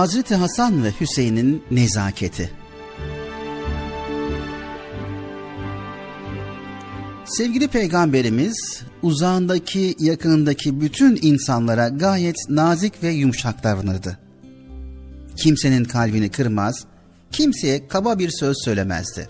Hazreti 0.00 0.34
Hasan 0.34 0.84
ve 0.84 0.92
Hüseyin'in 1.00 1.62
nezaketi. 1.70 2.50
Sevgili 7.24 7.68
peygamberimiz 7.68 8.82
uzağındaki 9.02 9.96
yakınındaki 9.98 10.80
bütün 10.80 11.18
insanlara 11.22 11.88
gayet 11.88 12.36
nazik 12.48 13.02
ve 13.02 13.08
yumuşak 13.08 13.64
davranırdı. 13.64 14.18
Kimsenin 15.36 15.84
kalbini 15.84 16.30
kırmaz, 16.30 16.84
kimseye 17.32 17.88
kaba 17.88 18.18
bir 18.18 18.30
söz 18.30 18.56
söylemezdi. 18.64 19.28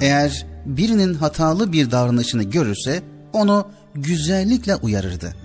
Eğer 0.00 0.46
birinin 0.66 1.14
hatalı 1.14 1.72
bir 1.72 1.90
davranışını 1.90 2.42
görürse 2.42 3.02
onu 3.32 3.68
güzellikle 3.94 4.76
uyarırdı. 4.76 5.36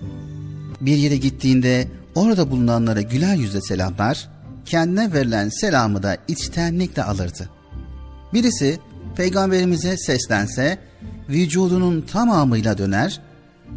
Bir 0.81 0.97
yere 0.97 1.17
gittiğinde 1.17 1.87
orada 2.17 2.51
bulunanlara 2.51 3.01
güler 3.01 3.35
yüzle 3.35 3.61
selamlar, 3.61 4.29
kendine 4.65 5.13
verilen 5.13 5.49
selamı 5.49 6.03
da 6.03 6.17
içtenlikle 6.27 7.03
alırdı. 7.03 7.49
Birisi 8.33 8.79
peygamberimize 9.15 9.97
seslense 9.97 10.77
vücudunun 11.29 12.01
tamamıyla 12.01 12.77
döner, 12.77 13.21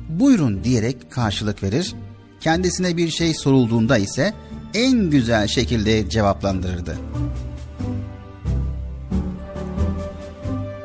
buyurun 0.09 0.65
diyerek 0.65 1.11
karşılık 1.11 1.63
verir, 1.63 1.95
kendisine 2.41 2.97
bir 2.97 3.11
şey 3.11 3.35
sorulduğunda 3.35 3.99
ise 3.99 4.35
en 4.75 5.11
güzel 5.11 5.47
şekilde 5.47 6.11
cevaplandırırdı. 6.11 6.99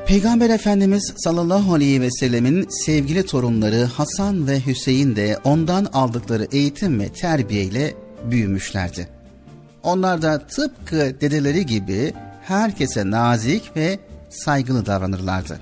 Peygamber 0.07 0.49
Efendimiz 0.49 1.13
sallallahu 1.17 1.73
aleyhi 1.73 2.01
ve 2.01 2.11
sellemin 2.11 2.67
sevgili 2.69 3.25
torunları 3.25 3.83
Hasan 3.83 4.47
ve 4.47 4.65
Hüseyin 4.65 5.15
de 5.15 5.39
ondan 5.43 5.85
aldıkları 5.85 6.47
eğitim 6.51 6.99
ve 6.99 7.09
terbiyeyle 7.09 7.93
büyümüşlerdi. 8.23 9.07
Onlar 9.83 10.21
da 10.21 10.39
tıpkı 10.47 11.15
dedeleri 11.21 11.65
gibi 11.65 12.13
herkese 12.41 13.11
nazik 13.11 13.75
ve 13.75 13.99
saygılı 14.29 14.85
davranırlardı. 14.85 15.59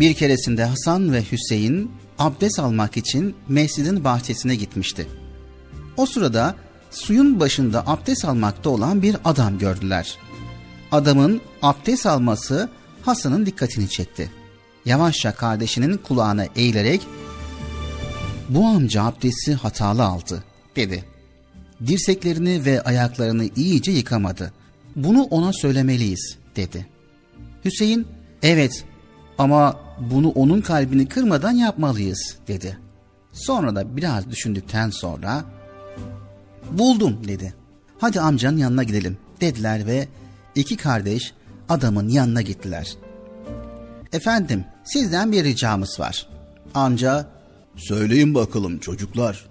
Bir 0.00 0.14
keresinde 0.14 0.64
Hasan 0.64 1.12
ve 1.12 1.22
Hüseyin 1.32 1.90
abdest 2.18 2.58
almak 2.58 2.96
için 2.96 3.36
mescidin 3.48 4.04
bahçesine 4.04 4.54
gitmişti. 4.54 5.06
O 5.96 6.06
sırada 6.06 6.54
suyun 6.90 7.40
başında 7.40 7.86
abdest 7.86 8.24
almakta 8.24 8.70
olan 8.70 9.02
bir 9.02 9.16
adam 9.24 9.58
gördüler. 9.58 10.18
Adamın 10.94 11.40
abdest 11.62 12.06
alması 12.06 12.68
Hasan'ın 13.02 13.46
dikkatini 13.46 13.88
çekti. 13.88 14.30
Yavaşça 14.84 15.34
kardeşinin 15.34 15.96
kulağına 15.96 16.44
eğilerek 16.56 17.00
bu 18.48 18.66
amca 18.66 19.02
abdesti 19.02 19.54
hatalı 19.54 20.04
aldı 20.04 20.44
dedi. 20.76 21.04
Dirseklerini 21.86 22.64
ve 22.64 22.82
ayaklarını 22.82 23.48
iyice 23.56 23.92
yıkamadı. 23.92 24.52
Bunu 24.96 25.22
ona 25.22 25.52
söylemeliyiz 25.52 26.38
dedi. 26.56 26.86
Hüseyin 27.64 28.06
evet 28.42 28.84
ama 29.38 29.80
bunu 30.00 30.28
onun 30.28 30.60
kalbini 30.60 31.08
kırmadan 31.08 31.52
yapmalıyız 31.52 32.36
dedi. 32.48 32.78
Sonra 33.32 33.76
da 33.76 33.96
biraz 33.96 34.30
düşündükten 34.30 34.90
sonra 34.90 35.44
buldum 36.70 37.28
dedi. 37.28 37.54
Hadi 37.98 38.20
amcanın 38.20 38.58
yanına 38.58 38.82
gidelim 38.82 39.18
dediler 39.40 39.86
ve 39.86 40.08
iki 40.54 40.76
kardeş 40.76 41.32
adamın 41.68 42.08
yanına 42.08 42.42
gittiler. 42.42 42.94
Efendim 44.12 44.64
sizden 44.84 45.32
bir 45.32 45.44
ricamız 45.44 46.00
var. 46.00 46.28
Amca 46.74 47.26
söyleyin 47.76 48.34
bakalım 48.34 48.78
çocuklar. 48.78 49.46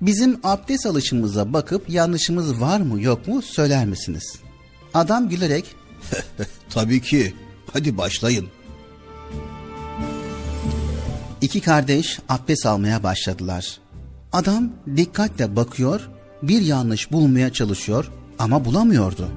Bizim 0.00 0.40
abdest 0.44 0.86
alışımıza 0.86 1.52
bakıp 1.52 1.90
yanlışımız 1.90 2.60
var 2.60 2.80
mı 2.80 3.02
yok 3.02 3.28
mu 3.28 3.42
söyler 3.42 3.86
misiniz? 3.86 4.36
Adam 4.94 5.28
gülerek 5.28 5.64
Tabii 6.70 7.02
ki. 7.02 7.34
Hadi 7.72 7.98
başlayın. 7.98 8.48
İki 11.40 11.60
kardeş 11.60 12.18
abdest 12.28 12.66
almaya 12.66 13.02
başladılar. 13.02 13.78
Adam 14.32 14.72
dikkatle 14.96 15.56
bakıyor, 15.56 16.08
bir 16.42 16.62
yanlış 16.62 17.12
bulmaya 17.12 17.52
çalışıyor 17.52 18.10
ama 18.38 18.64
bulamıyordu. 18.64 19.28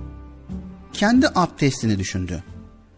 Kendi 0.97 1.27
abdestini 1.35 1.99
düşündü. 1.99 2.43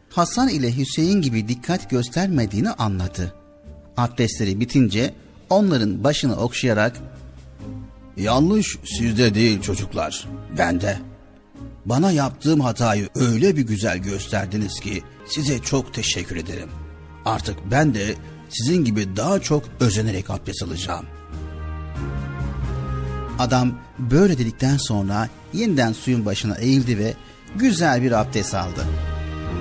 Hasan 0.10 0.50
ile 0.50 0.78
Hüseyin 0.78 1.22
gibi 1.22 1.48
dikkat 1.48 1.90
göstermediğini 1.90 2.72
anladı. 2.72 3.34
Abdestleri 3.98 4.60
bitince 4.60 5.14
onların 5.50 6.04
başını 6.04 6.36
okşayarak 6.36 6.98
Yanlış 8.18 8.78
sizde 8.86 9.36
değil 9.36 9.62
çocuklar, 9.62 10.28
bende. 10.58 11.00
Bana 11.86 12.12
yaptığım 12.12 12.60
hatayı 12.60 13.10
öyle 13.16 13.58
bir 13.58 13.62
güzel 13.62 13.98
gösterdiniz 13.98 14.80
ki 14.80 15.04
size 15.26 15.60
çok 15.60 15.94
teşekkür 15.94 16.36
ederim. 16.36 16.70
Artık 17.26 17.56
ben 17.72 17.94
de 17.94 18.16
sizin 18.50 18.86
gibi 18.86 19.16
daha 19.16 19.40
çok 19.40 19.64
özenerek 19.80 20.30
abdest 20.30 20.64
alacağım. 20.64 21.06
Adam 23.40 23.74
böyle 24.00 24.38
dedikten 24.38 24.78
sonra 24.78 25.30
yeniden 25.54 25.94
suyun 25.94 26.26
başına 26.26 26.56
eğildi 26.56 26.98
ve 26.98 27.14
güzel 27.56 28.02
bir 28.02 28.12
abdest 28.22 28.56
aldı. 28.56 28.86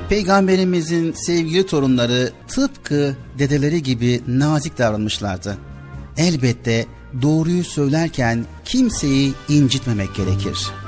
Peygamberimizin 0.08 1.12
sevgili 1.12 1.66
torunları 1.66 2.32
tıpkı 2.48 3.16
dedeleri 3.38 3.82
gibi 3.82 4.20
nazik 4.26 4.78
davranmışlardı. 4.78 5.58
Elbette 6.16 6.86
doğruyu 7.22 7.64
söylerken 7.64 8.44
kimseyi 8.64 9.32
incitmemek 9.48 10.14
gerekir.'' 10.14 10.87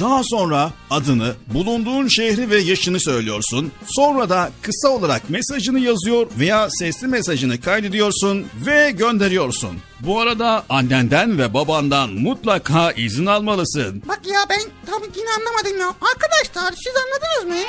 Daha 0.00 0.22
sonra 0.24 0.70
adını, 0.90 1.34
bulunduğun 1.46 2.08
şehri 2.08 2.50
ve 2.50 2.58
yaşını 2.58 3.00
söylüyorsun. 3.00 3.72
Sonra 3.86 4.28
da 4.28 4.50
kısa 4.62 4.88
olarak 4.88 5.30
mesajını 5.30 5.78
yazıyor 5.80 6.26
veya 6.38 6.68
sesli 6.70 7.06
mesajını 7.06 7.60
kaydediyorsun 7.60 8.46
ve 8.66 8.90
gönderiyorsun. 8.90 9.70
Bu 10.00 10.20
arada 10.20 10.64
annenden 10.68 11.38
ve 11.38 11.54
babandan 11.54 12.10
mutlaka 12.10 12.92
izin 12.92 13.26
almalısın. 13.26 14.02
Bak 14.08 14.20
ya 14.26 14.40
ben 14.50 14.60
tam 14.86 15.02
yine 15.16 15.28
anlamadım 15.38 15.80
ya. 15.80 15.88
Arkadaşlar 15.88 16.72
siz 16.84 16.92
anladınız 16.96 17.56
mı? 17.58 17.66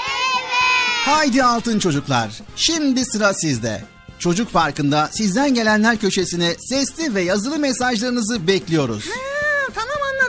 Haydi 1.06 1.44
altın 1.44 1.80
çocuklar. 1.80 2.30
Şimdi 2.56 3.06
sıra 3.06 3.34
sizde. 3.34 3.84
Çocuk 4.20 4.54
Parkı'nda 4.54 5.10
sizden 5.12 5.54
gelenler 5.54 5.98
köşesine 5.98 6.56
sesli 6.60 7.16
ve 7.16 7.22
yazılı 7.22 7.60
mesajlarınızı 7.60 8.48
bekliyoruz. 8.48 9.06
Ha, 9.08 9.72
tamam 9.76 9.98
anladım. 10.12 10.29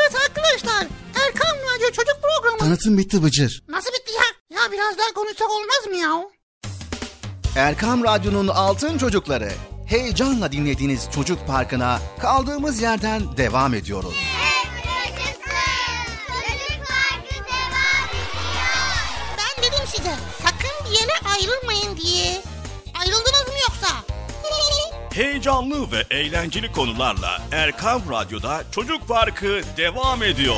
Evet 0.00 0.14
arkadaşlar 0.28 0.86
Erkan 1.26 1.56
Radyo 1.74 1.86
Çocuk 1.92 2.16
Programı. 2.22 2.58
Tanıtım 2.58 2.98
bitti 2.98 3.22
Bıcır. 3.22 3.62
Nasıl 3.68 3.88
bitti 3.92 4.12
ya? 4.12 4.56
Ya 4.58 4.72
biraz 4.72 4.98
daha 4.98 5.12
konuşsak 5.14 5.50
olmaz 5.50 5.86
mı 5.88 5.96
ya? 5.96 6.22
Erkam 7.56 8.04
Radyo'nun 8.04 8.48
altın 8.48 8.98
çocukları. 8.98 9.52
Heyecanla 9.86 10.52
dinlediğiniz 10.52 11.08
Çocuk 11.14 11.46
Parkı'na 11.46 12.00
kaldığımız 12.20 12.82
yerden 12.82 13.36
devam 13.36 13.74
ediyoruz. 13.74 14.14
Heyecanlı 25.14 25.92
ve 25.92 26.16
eğlenceli 26.16 26.72
konularla 26.72 27.42
Erkam 27.52 28.02
Radyo'da 28.10 28.62
Çocuk 28.70 29.08
Parkı 29.08 29.60
devam 29.76 30.22
ediyor. 30.22 30.56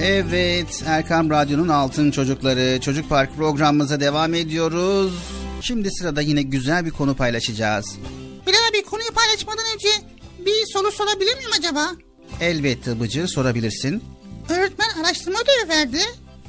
Evet, 0.00 0.82
Erkam 0.86 1.30
Radyo'nun 1.30 1.68
Altın 1.68 2.10
Çocukları 2.10 2.80
Çocuk 2.80 3.08
Park 3.08 3.36
programımıza 3.36 4.00
devam 4.00 4.34
ediyoruz. 4.34 5.12
Şimdi 5.60 5.90
sırada 5.90 6.20
yine 6.20 6.42
güzel 6.42 6.84
bir 6.84 6.90
konu 6.90 7.16
paylaşacağız. 7.16 7.98
Bilal 8.46 8.58
abi 8.70 8.82
konuyu 8.84 9.10
paylaşmadan 9.14 9.64
önce 9.74 9.88
bir 10.38 10.66
soru 10.72 10.92
sorabilir 10.92 11.36
miyim 11.36 11.50
acaba? 11.58 11.90
Elbette 12.40 13.00
Bıcır 13.00 13.26
sorabilirsin. 13.26 14.02
Öğretmen 14.48 14.88
araştırma 15.04 15.38
ödevi 15.38 15.68
verdi. 15.68 16.00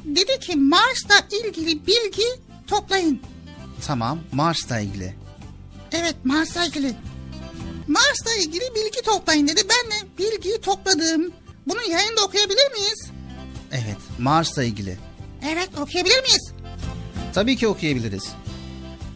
Dedi 0.05 0.39
ki 0.39 0.55
Mars'la 0.55 1.15
ilgili 1.31 1.87
bilgi 1.87 2.25
toplayın. 2.67 3.19
Tamam, 3.87 4.19
Mars'la 4.31 4.79
ilgili. 4.79 5.15
Evet 5.91 6.15
Mars'la 6.23 6.65
ilgili. 6.65 6.95
Mars'la 7.87 8.33
ilgili 8.41 8.63
bilgi 8.75 9.01
toplayın 9.05 9.47
dedi. 9.47 9.61
Ben 9.69 9.91
de 9.91 10.07
bilgiyi 10.17 10.61
topladım. 10.61 11.31
Bunu 11.67 11.81
yayında 11.89 12.21
okuyabilir 12.25 12.71
miyiz? 12.71 13.09
Evet, 13.71 13.97
Mars'la 14.19 14.63
ilgili. 14.63 14.97
Evet 15.51 15.69
okuyabilir 15.81 16.21
miyiz? 16.21 16.51
Tabii 17.33 17.57
ki 17.57 17.67
okuyabiliriz. 17.67 18.23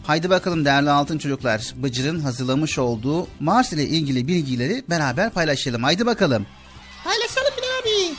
Haydi 0.06 0.30
bakalım 0.30 0.64
değerli 0.64 0.90
altın 0.90 1.18
çocuklar. 1.18 1.74
Bıcır'ın 1.76 2.20
hazırlamış 2.20 2.78
olduğu 2.78 3.28
Mars 3.40 3.72
ile 3.72 3.84
ilgili 3.84 4.28
bilgileri 4.28 4.84
beraber 4.90 5.30
paylaşalım. 5.30 5.82
Haydi 5.82 6.06
bakalım. 6.06 6.46
Paylaşalım 7.04 7.52
Bilal 7.56 7.80
abi. 7.82 8.14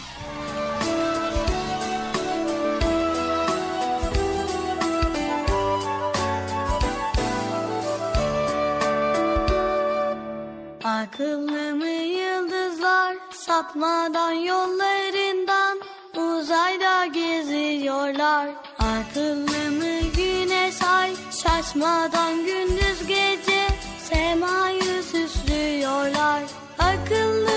Akıllı 11.04 11.76
mı 11.76 11.88
yıldızlar 11.88 13.16
sapmadan 13.32 14.32
yollarından 14.32 15.80
uzayda 16.16 17.06
geziyorlar. 17.06 18.50
Akıllı 18.80 19.72
mı 19.72 20.00
güneş 20.18 20.82
ay 20.84 21.12
şaşmadan 21.44 22.46
gündüz 22.46 23.08
gece 23.08 23.68
semayı 24.10 25.04
süslüyorlar. 25.04 26.44
Akıllı 26.80 27.49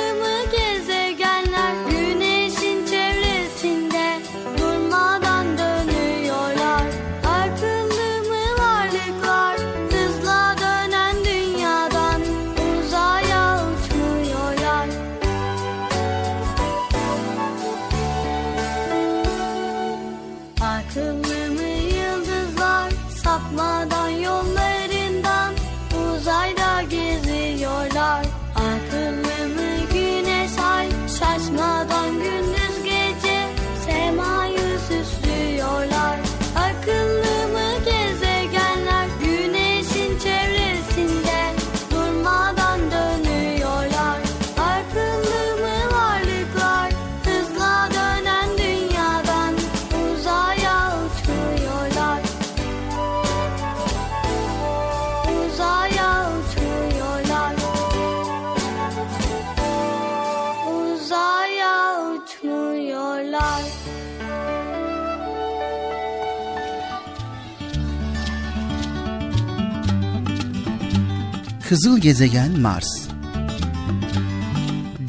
Kızıl 71.72 71.98
gezegen 71.98 72.60
Mars. 72.60 73.08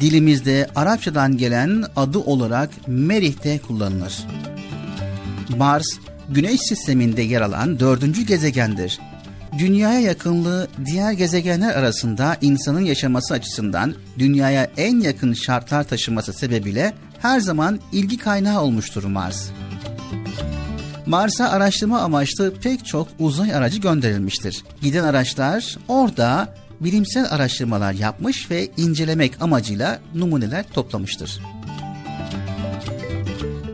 Dilimizde 0.00 0.66
Arapçadan 0.74 1.36
gelen 1.36 1.84
adı 1.96 2.18
olarak 2.18 2.70
Merih'te 2.86 3.58
kullanılır. 3.58 4.26
Mars, 5.56 5.86
Güneş 6.28 6.60
sisteminde 6.60 7.22
yer 7.22 7.40
alan 7.40 7.80
dördüncü 7.80 8.22
gezegendir. 8.22 9.00
Dünyaya 9.58 10.00
yakınlığı 10.00 10.68
diğer 10.84 11.12
gezegenler 11.12 11.74
arasında 11.74 12.36
insanın 12.40 12.84
yaşaması 12.84 13.34
açısından 13.34 13.94
dünyaya 14.18 14.70
en 14.76 15.00
yakın 15.00 15.32
şartlar 15.32 15.84
taşıması 15.84 16.32
sebebiyle 16.32 16.92
her 17.18 17.40
zaman 17.40 17.80
ilgi 17.92 18.18
kaynağı 18.18 18.62
olmuştur 18.62 19.04
Mars. 19.04 19.50
Mars'a 21.06 21.48
araştırma 21.48 22.00
amaçlı 22.00 22.54
pek 22.54 22.86
çok 22.86 23.08
uzay 23.18 23.54
aracı 23.54 23.80
gönderilmiştir. 23.80 24.64
Giden 24.82 25.04
araçlar 25.04 25.76
orada 25.88 26.54
bilimsel 26.80 27.26
araştırmalar 27.30 27.92
yapmış 27.92 28.50
ve 28.50 28.68
incelemek 28.76 29.42
amacıyla 29.42 30.00
numuneler 30.14 30.64
toplamıştır. 30.72 31.40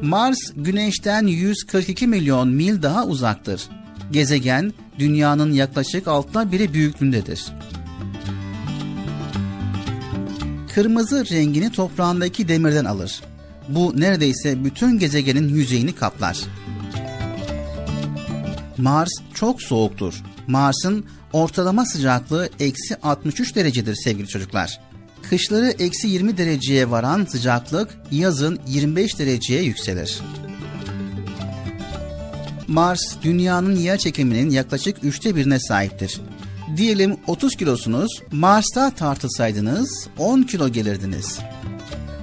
Mars 0.02 0.38
Güneş'ten 0.56 1.26
142 1.26 2.06
milyon 2.06 2.48
mil 2.48 2.82
daha 2.82 3.06
uzaktır. 3.06 3.62
Gezegen 4.10 4.72
dünyanın 4.98 5.52
yaklaşık 5.52 6.08
altıda 6.08 6.52
biri 6.52 6.74
büyüklüğündedir. 6.74 7.44
Kırmızı 10.74 11.30
rengini 11.30 11.72
toprağındaki 11.72 12.48
demirden 12.48 12.84
alır. 12.84 13.20
Bu 13.68 14.00
neredeyse 14.00 14.64
bütün 14.64 14.98
gezegenin 14.98 15.48
yüzeyini 15.48 15.94
kaplar. 15.94 16.38
Mars 18.80 19.10
çok 19.34 19.62
soğuktur. 19.62 20.14
Mars'ın 20.46 21.04
ortalama 21.32 21.86
sıcaklığı 21.86 22.48
eksi 22.60 22.96
63 23.02 23.56
derecedir 23.56 23.94
sevgili 23.94 24.28
çocuklar. 24.28 24.80
Kışları 25.30 25.70
eksi 25.70 26.08
20 26.08 26.38
dereceye 26.38 26.90
varan 26.90 27.24
sıcaklık 27.24 27.98
yazın 28.10 28.58
25 28.66 29.18
dereceye 29.18 29.62
yükselir. 29.62 30.20
Mars 32.68 33.16
dünyanın 33.22 33.76
yer 33.76 33.98
çekiminin 33.98 34.50
yaklaşık 34.50 35.04
üçte 35.04 35.36
birine 35.36 35.60
sahiptir. 35.60 36.20
Diyelim 36.76 37.16
30 37.26 37.56
kilosunuz, 37.56 38.22
Mars'ta 38.32 38.90
tartılsaydınız 38.90 40.08
10 40.18 40.42
kilo 40.42 40.68
gelirdiniz. 40.68 41.38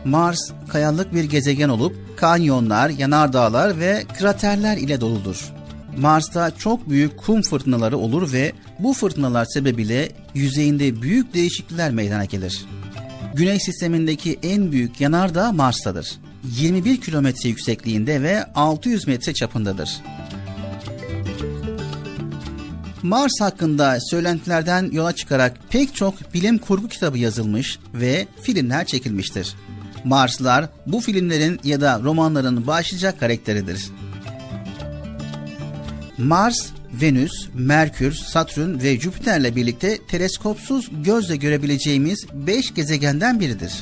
Mars 0.06 0.52
kayalık 0.70 1.14
bir 1.14 1.24
gezegen 1.24 1.70
olup 1.70 2.18
kanyonlar, 2.18 2.90
yanardağlar 2.90 3.80
ve 3.80 4.04
kraterler 4.18 4.78
ile 4.78 5.02
doludur. 5.02 5.57
Mars'ta 5.98 6.52
çok 6.52 6.90
büyük 6.90 7.18
kum 7.18 7.42
fırtınaları 7.42 7.98
olur 7.98 8.34
ve 8.34 8.54
bu 8.80 8.94
fırtınalar 8.94 9.46
sebebiyle 9.46 10.10
yüzeyinde 10.34 11.02
büyük 11.02 11.34
değişiklikler 11.34 11.92
meydana 11.92 12.26
gelir. 12.26 12.66
Güneş 13.34 13.64
sistemindeki 13.64 14.40
en 14.44 14.72
büyük 14.72 15.02
yanardağ 15.02 15.52
Mars'tadır. 15.52 16.18
21 16.44 17.02
kilometre 17.02 17.50
yüksekliğinde 17.50 18.22
ve 18.22 18.46
600 18.56 19.08
metre 19.08 19.34
çapındadır. 19.34 19.90
Mars 23.04 23.32
hakkında 23.42 23.98
söylentilerden 24.10 24.90
yola 24.92 25.16
çıkarak 25.16 25.58
pek 25.70 25.96
çok 25.96 26.34
bilim 26.34 26.58
kurgu 26.58 26.88
kitabı 26.88 27.18
yazılmış 27.18 27.80
ve 27.94 28.28
filmler 28.42 28.86
çekilmiştir. 28.86 29.56
Marslar 30.04 30.70
bu 30.86 31.00
filmlerin 31.00 31.60
ya 31.64 31.82
da 31.82 32.00
romanların 32.04 32.68
başlıca 32.68 33.18
karakteridir. 33.18 33.92
Mars, 36.18 36.70
Venüs, 37.02 37.32
Merkür, 37.54 38.14
Satürn 38.14 38.80
ve 38.84 39.00
Jüpiter'le 39.00 39.56
birlikte 39.56 39.98
teleskopsuz 40.08 40.90
gözle 41.04 41.36
görebileceğimiz 41.36 42.26
5 42.34 42.74
gezegenden 42.74 43.40
biridir. 43.40 43.74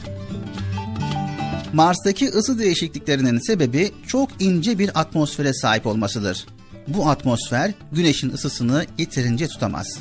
Mars'taki 1.74 2.30
ısı 2.30 2.60
değişikliklerinin 2.60 3.40
sebebi 3.40 3.92
çok 4.08 4.30
ince 4.40 4.80
bir 4.80 5.00
atmosfere 5.00 5.54
sahip 5.54 5.86
olmasıdır. 5.86 6.46
Bu 6.88 7.10
atmosfer 7.10 7.72
güneşin 7.92 8.30
ısısını 8.30 8.86
yeterince 8.98 9.48
tutamaz. 9.48 10.00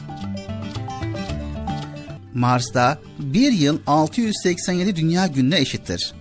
Mars'ta 2.35 2.98
bir 3.19 3.52
yıl 3.52 3.78
687 3.86 4.97
dünya 4.97 5.27
gününe 5.27 5.61
eşittir. 5.61 6.12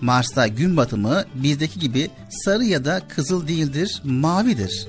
Mars'ta 0.00 0.46
gün 0.46 0.76
batımı 0.76 1.24
bizdeki 1.34 1.80
gibi 1.80 2.10
sarı 2.30 2.64
ya 2.64 2.84
da 2.84 3.02
kızıl 3.08 3.48
değildir, 3.48 4.02
mavidir. 4.04 4.88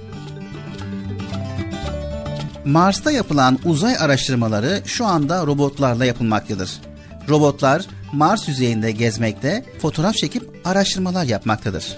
Mars'ta 2.65 3.11
yapılan 3.11 3.59
uzay 3.65 3.95
araştırmaları 3.97 4.81
şu 4.85 5.05
anda 5.05 5.45
robotlarla 5.45 6.05
yapılmaktadır. 6.05 6.81
Robotlar 7.29 7.85
Mars 8.13 8.47
yüzeyinde 8.47 8.91
gezmekte, 8.91 9.65
fotoğraf 9.81 10.15
çekip 10.15 10.61
araştırmalar 10.65 11.23
yapmaktadır. 11.23 11.97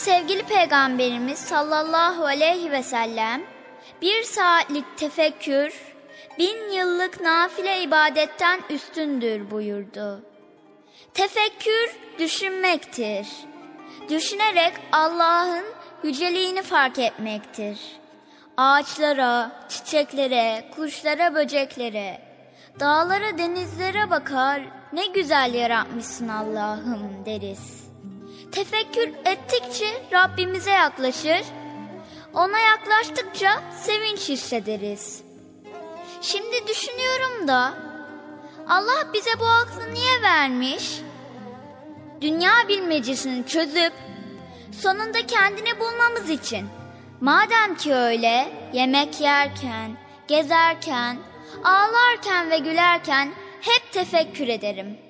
Sevgili 0.00 0.42
peygamberimiz 0.42 1.38
sallallahu 1.38 2.24
aleyhi 2.24 2.72
ve 2.72 2.82
sellem 2.82 3.42
bir 4.02 4.22
saatlik 4.22 4.84
tefekkür 4.96 5.74
bin 6.38 6.72
yıllık 6.72 7.20
nafile 7.20 7.82
ibadetten 7.82 8.60
üstündür 8.70 9.50
buyurdu. 9.50 10.24
Tefekkür 11.14 11.96
düşünmektir. 12.18 13.26
Düşünerek 14.08 14.72
Allah'ın 14.92 15.64
yüceliğini 16.02 16.62
fark 16.62 16.98
etmektir. 16.98 17.78
Ağaçlara, 18.56 19.52
çiçeklere, 19.68 20.64
kuşlara, 20.76 21.34
böceklere, 21.34 22.20
dağlara, 22.80 23.38
denizlere 23.38 24.10
bakar, 24.10 24.60
ne 24.92 25.06
güzel 25.06 25.54
yaratmışsın 25.54 26.28
Allah'ım 26.28 27.24
deriz. 27.26 27.79
Tefekkür 28.52 29.08
ettikçe 29.24 29.86
Rabbimize 30.12 30.70
yaklaşır, 30.70 31.40
ona 32.34 32.58
yaklaştıkça 32.58 33.62
sevinç 33.80 34.28
hissederiz. 34.28 35.22
Şimdi 36.20 36.66
düşünüyorum 36.66 37.48
da 37.48 37.74
Allah 38.68 39.12
bize 39.12 39.30
bu 39.40 39.46
aklı 39.46 39.94
niye 39.94 40.22
vermiş? 40.22 41.00
Dünya 42.20 42.52
bilmecesini 42.68 43.46
çözüp 43.46 43.92
sonunda 44.82 45.26
kendini 45.26 45.80
bulmamız 45.80 46.30
için. 46.30 46.68
Madem 47.20 47.74
ki 47.74 47.94
öyle 47.94 48.52
yemek 48.72 49.20
yerken, 49.20 49.96
gezerken, 50.28 51.18
ağlarken 51.64 52.50
ve 52.50 52.58
gülerken 52.58 53.32
hep 53.60 53.92
tefekkür 53.92 54.48
ederim. 54.48 55.09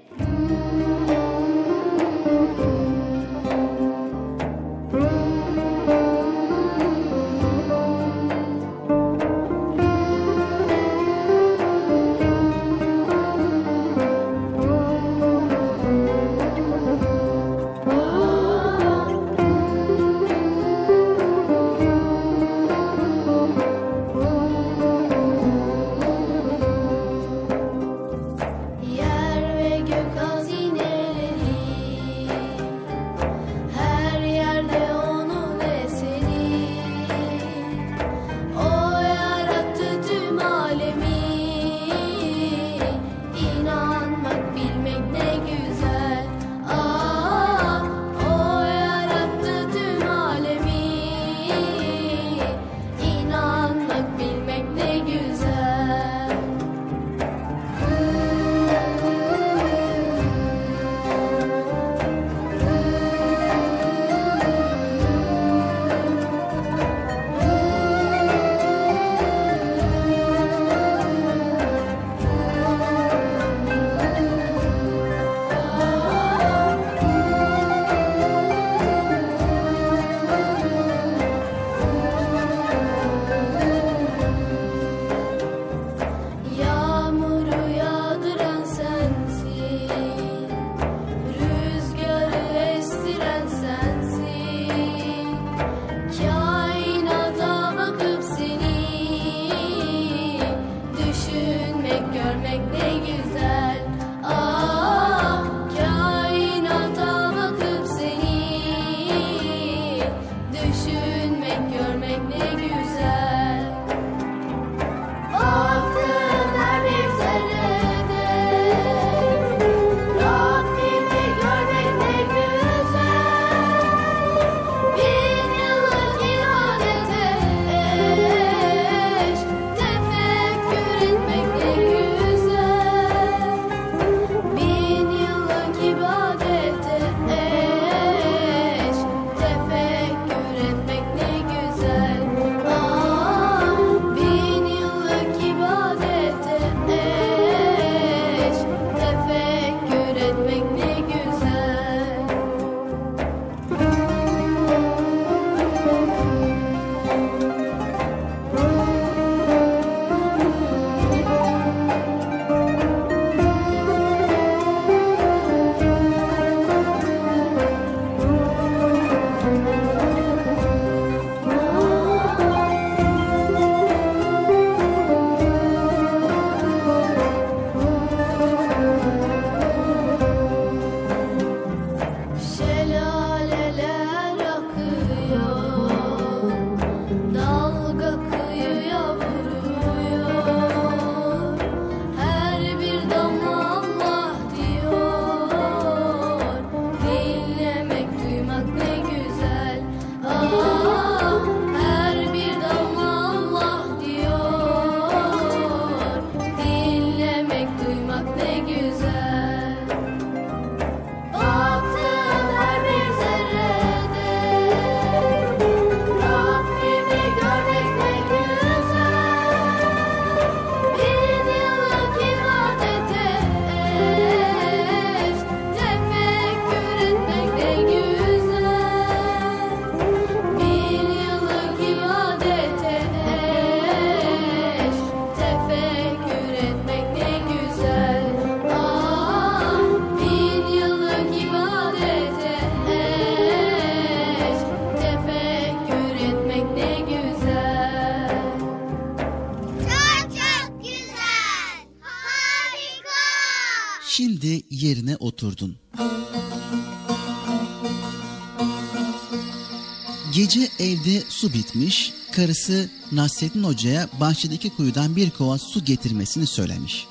Su 261.41 261.53
bitmiş, 261.53 262.13
karısı 262.33 262.91
Nasrettin 263.13 263.63
Hoca'ya 263.63 264.09
bahçedeki 264.21 264.71
kuyudan 264.71 265.17
bir 265.17 265.31
kova 265.31 265.59
su 265.59 265.85
getirmesini 265.85 266.47
söylemiş. 266.47 267.07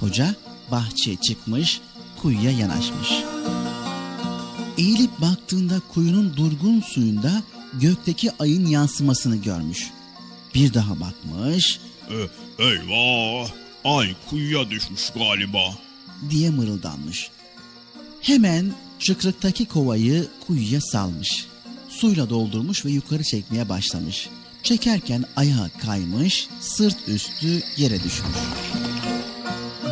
Hoca 0.00 0.34
bahçeye 0.70 1.16
çıkmış, 1.16 1.80
kuyuya 2.22 2.50
yanaşmış. 2.50 3.12
Eğilip 4.78 5.20
baktığında 5.20 5.80
kuyunun 5.94 6.36
durgun 6.36 6.80
suyunda 6.80 7.42
gökteki 7.72 8.30
ayın 8.38 8.66
yansımasını 8.66 9.36
görmüş. 9.36 9.90
Bir 10.54 10.74
daha 10.74 11.00
bakmış. 11.00 11.80
E, 12.10 12.16
eyvah! 12.64 13.50
Ay 13.84 14.14
kuyuya 14.30 14.70
düşmüş 14.70 15.10
galiba. 15.10 15.78
Diye 16.30 16.50
mırıldanmış. 16.50 17.30
Hemen 18.20 18.72
çıkrıktaki 18.98 19.66
kovayı 19.66 20.28
kuyuya 20.46 20.80
salmış. 20.80 21.46
Suyla 21.96 22.30
doldurmuş 22.30 22.84
ve 22.84 22.90
yukarı 22.90 23.22
çekmeye 23.22 23.68
başlamış. 23.68 24.28
Çekerken 24.62 25.24
ayağı 25.36 25.70
kaymış, 25.82 26.48
sırt 26.60 27.08
üstü 27.08 27.62
yere 27.76 27.96
düşmüş. 27.96 28.36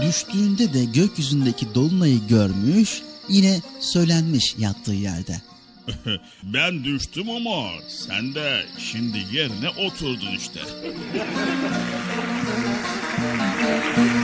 Düştüğünde 0.06 0.72
de 0.72 0.84
gökyüzündeki 0.84 1.74
dolunayı 1.74 2.26
görmüş, 2.28 3.02
yine 3.28 3.60
söylenmiş 3.80 4.54
yattığı 4.58 4.92
yerde. 4.92 5.42
ben 6.42 6.84
düştüm 6.84 7.30
ama 7.30 7.68
sen 7.88 8.34
de 8.34 8.62
şimdi 8.78 9.18
yerine 9.32 9.68
oturdun 9.68 10.36
işte. 10.36 10.60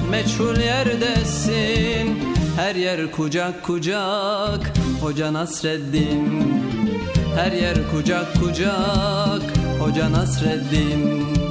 meçhul 0.11 0.59
yerdesin. 0.59 2.19
Her 2.55 2.75
yer 2.75 3.11
kucak 3.11 3.63
kucak 3.63 4.73
Hoca 5.01 5.33
Nasreddin. 5.33 6.43
Her 7.35 7.51
yer 7.51 7.77
kucak 7.91 8.27
kucak 8.39 9.43
Hoca 9.79 10.11
Nasreddin 10.11 11.50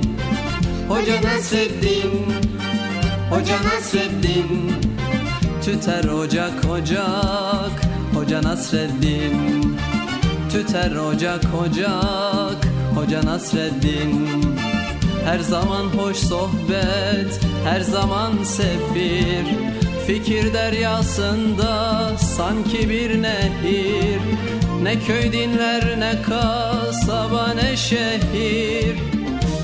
Hoca 0.91 1.21
Nasreddin 1.21 2.11
Hoca 3.29 3.57
Nasreddin 3.63 4.73
Tüter 5.65 6.03
ocak 6.03 6.65
ocak 6.69 7.75
Hoca 8.13 8.43
Nasreddin 8.43 9.35
Tüter 10.51 10.95
ocak 10.95 11.43
ocak 11.63 12.67
Hoca 12.95 13.25
Nasreddin 13.25 14.27
Her 15.25 15.39
zaman 15.39 15.83
hoş 15.83 16.17
sohbet 16.17 17.39
Her 17.63 17.81
zaman 17.81 18.43
sefir 18.43 19.45
Fikir 20.07 20.53
deryasında 20.53 22.01
sanki 22.17 22.89
bir 22.89 23.21
nehir. 23.21 24.21
Ne 24.83 24.99
köy 24.99 25.31
dinler 25.31 25.99
ne 25.99 26.21
kasaba 26.21 27.53
ne 27.53 27.77
şehir 27.77 29.10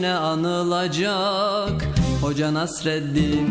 Yine 0.00 0.12
anılacak 0.14 1.88
Hoca 2.20 2.54
Nasreddin 2.54 3.50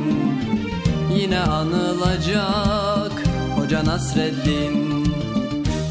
Yine 1.17 1.39
anılacak 1.39 3.11
Hoca 3.55 3.85
Nasreddin 3.85 5.05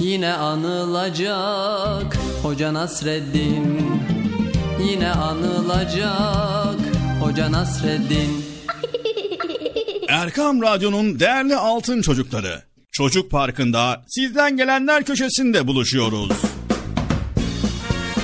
Yine 0.00 0.32
anılacak 0.32 2.16
Hoca 2.42 2.74
Nasreddin 2.74 3.80
Yine 4.90 5.10
anılacak 5.10 6.80
Hoca 7.20 7.52
Nasreddin 7.52 8.44
Erkam 10.08 10.62
Radyo'nun 10.62 11.20
değerli 11.20 11.56
altın 11.56 12.02
çocukları. 12.02 12.62
Çocuk 12.92 13.30
Parkı'nda 13.30 14.04
sizden 14.08 14.56
gelenler 14.56 15.04
köşesinde 15.04 15.66
buluşuyoruz. 15.66 16.47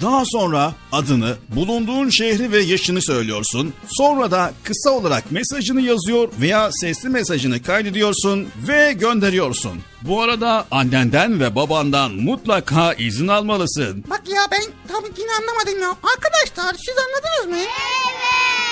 Daha 0.00 0.22
sonra 0.26 0.74
adını, 0.92 1.36
bulunduğun 1.48 2.08
şehri 2.10 2.52
ve 2.52 2.60
yaşını 2.62 3.02
söylüyorsun. 3.02 3.74
Sonra 3.88 4.30
da 4.30 4.52
kısa 4.64 4.90
olarak 4.90 5.30
mesajını 5.30 5.80
yazıyor 5.80 6.28
veya 6.40 6.70
sesli 6.72 7.08
mesajını 7.08 7.62
kaydediyorsun 7.62 8.48
ve 8.68 8.92
gönderiyorsun. 8.92 9.72
Bu 10.02 10.22
arada 10.22 10.66
annenden 10.70 11.40
ve 11.40 11.56
babandan 11.56 12.12
mutlaka 12.12 12.92
izin 12.92 13.28
almalısın. 13.28 14.04
Bak 14.10 14.22
ya 14.28 14.40
ben 14.52 14.62
tam 14.88 15.04
yine 15.18 15.30
anlamadım 15.40 15.82
ya. 15.82 15.88
Arkadaşlar 15.88 16.74
siz 16.74 16.94
anladınız 16.98 17.58
mı? 17.58 17.68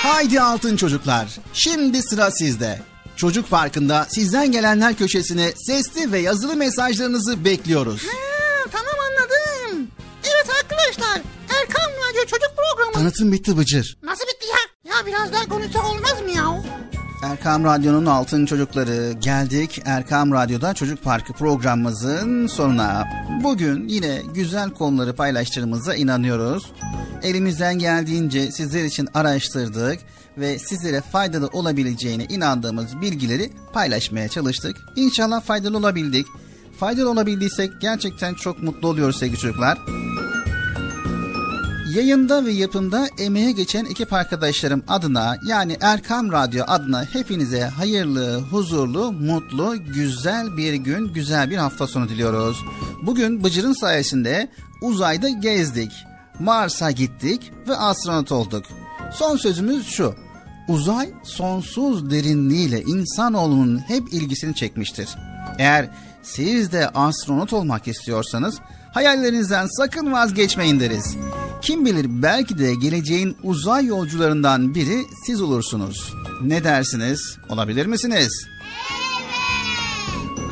Haydi 0.03 0.41
altın 0.41 0.77
çocuklar. 0.77 1.27
Şimdi 1.53 2.03
sıra 2.03 2.31
sizde. 2.31 2.83
Çocuk 3.17 3.51
Parkı'nda 3.51 4.07
sizden 4.11 4.53
gelenler 4.53 4.95
köşesine 4.95 5.53
sesli 5.57 6.13
ve 6.13 6.19
yazılı 6.19 6.57
mesajlarınızı 6.57 7.45
bekliyoruz. 7.45 8.03
Ha, 8.03 8.42
Tanıtım 12.95 13.33
bitti 13.33 13.57
Bıcır. 13.59 13.97
Nasıl 14.03 14.25
bitti 14.25 14.47
ya? 14.47 14.93
Ya 14.95 15.07
biraz 15.07 15.33
daha 15.33 15.49
konuşsak 15.49 15.85
olmaz 15.85 16.23
mı 16.23 16.31
ya? 16.31 16.63
Erkam 17.23 17.65
Radyo'nun 17.65 18.07
altın 18.07 18.47
çocukları 18.47 19.13
geldik. 19.21 19.83
Erkam 19.85 20.33
Radyo'da 20.33 20.75
Çocuk 20.75 21.03
Parkı 21.03 21.33
programımızın 21.33 22.47
sonuna. 22.47 23.09
Bugün 23.43 23.89
yine 23.89 24.23
güzel 24.35 24.71
konuları 24.71 25.17
paylaştığımıza 25.17 25.95
inanıyoruz. 25.95 26.73
Elimizden 27.23 27.79
geldiğince 27.79 28.53
sizler 28.53 28.85
için 28.85 29.09
araştırdık 29.15 29.99
ve 30.39 30.59
sizlere 30.59 31.01
faydalı 31.01 31.47
olabileceğine 31.47 32.25
inandığımız 32.25 33.01
bilgileri 33.01 33.51
paylaşmaya 33.73 34.29
çalıştık. 34.29 34.77
İnşallah 34.97 35.43
faydalı 35.43 35.79
olabildik. 35.79 36.27
Faydalı 36.81 37.11
olabildiysek 37.11 37.81
gerçekten 37.81 38.35
çok 38.35 38.63
mutlu 38.63 38.89
oluyoruz 38.89 39.19
sevgili 39.19 39.39
çocuklar. 39.39 39.79
Yayında 41.95 42.45
ve 42.45 42.53
yapımda 42.53 43.09
emeğe 43.19 43.53
geçen 43.53 43.85
ekip 43.85 44.13
arkadaşlarım 44.13 44.83
adına 44.89 45.37
yani 45.49 45.77
Erkam 45.81 46.33
Radyo 46.33 46.65
adına 46.67 47.05
hepinize 47.05 47.63
hayırlı, 47.63 48.41
huzurlu, 48.41 49.13
mutlu, 49.13 49.77
güzel 49.95 50.57
bir 50.57 50.75
gün, 50.75 51.13
güzel 51.13 51.51
bir 51.51 51.57
hafta 51.57 51.87
sonu 51.87 52.09
diliyoruz. 52.09 52.57
Bugün 53.03 53.45
Bıcır'ın 53.45 53.73
sayesinde 53.73 54.49
uzayda 54.83 55.29
gezdik, 55.29 55.93
Mars'a 56.41 56.91
gittik 56.91 57.53
ve 57.69 57.77
astronot 57.77 58.33
olduk. 58.33 58.65
Son 59.13 59.37
sözümüz 59.37 59.87
şu. 59.87 60.15
Uzay 60.69 61.11
sonsuz 61.23 62.11
derinliğiyle 62.11 62.83
insanoğlunun 62.83 63.79
hep 63.79 64.13
ilgisini 64.13 64.55
çekmiştir. 64.55 65.09
Eğer 65.59 65.91
siz 66.23 66.73
de 66.73 66.89
astronot 66.89 67.53
olmak 67.53 67.89
istiyorsanız 67.89 68.61
hayallerinizden 68.93 69.67
sakın 69.67 70.13
vazgeçmeyin 70.13 70.81
deriz. 70.81 71.17
Kim 71.63 71.87
bilir 71.87 72.07
belki 72.09 72.59
de 72.59 72.75
geleceğin 72.75 73.37
uzay 73.43 73.87
yolcularından 73.87 74.75
biri 74.75 75.05
siz 75.27 75.43
olursunuz. 75.43 76.15
Ne 76.43 76.65
dersiniz? 76.65 77.39
Olabilir 77.49 77.87
misiniz? 77.87 78.47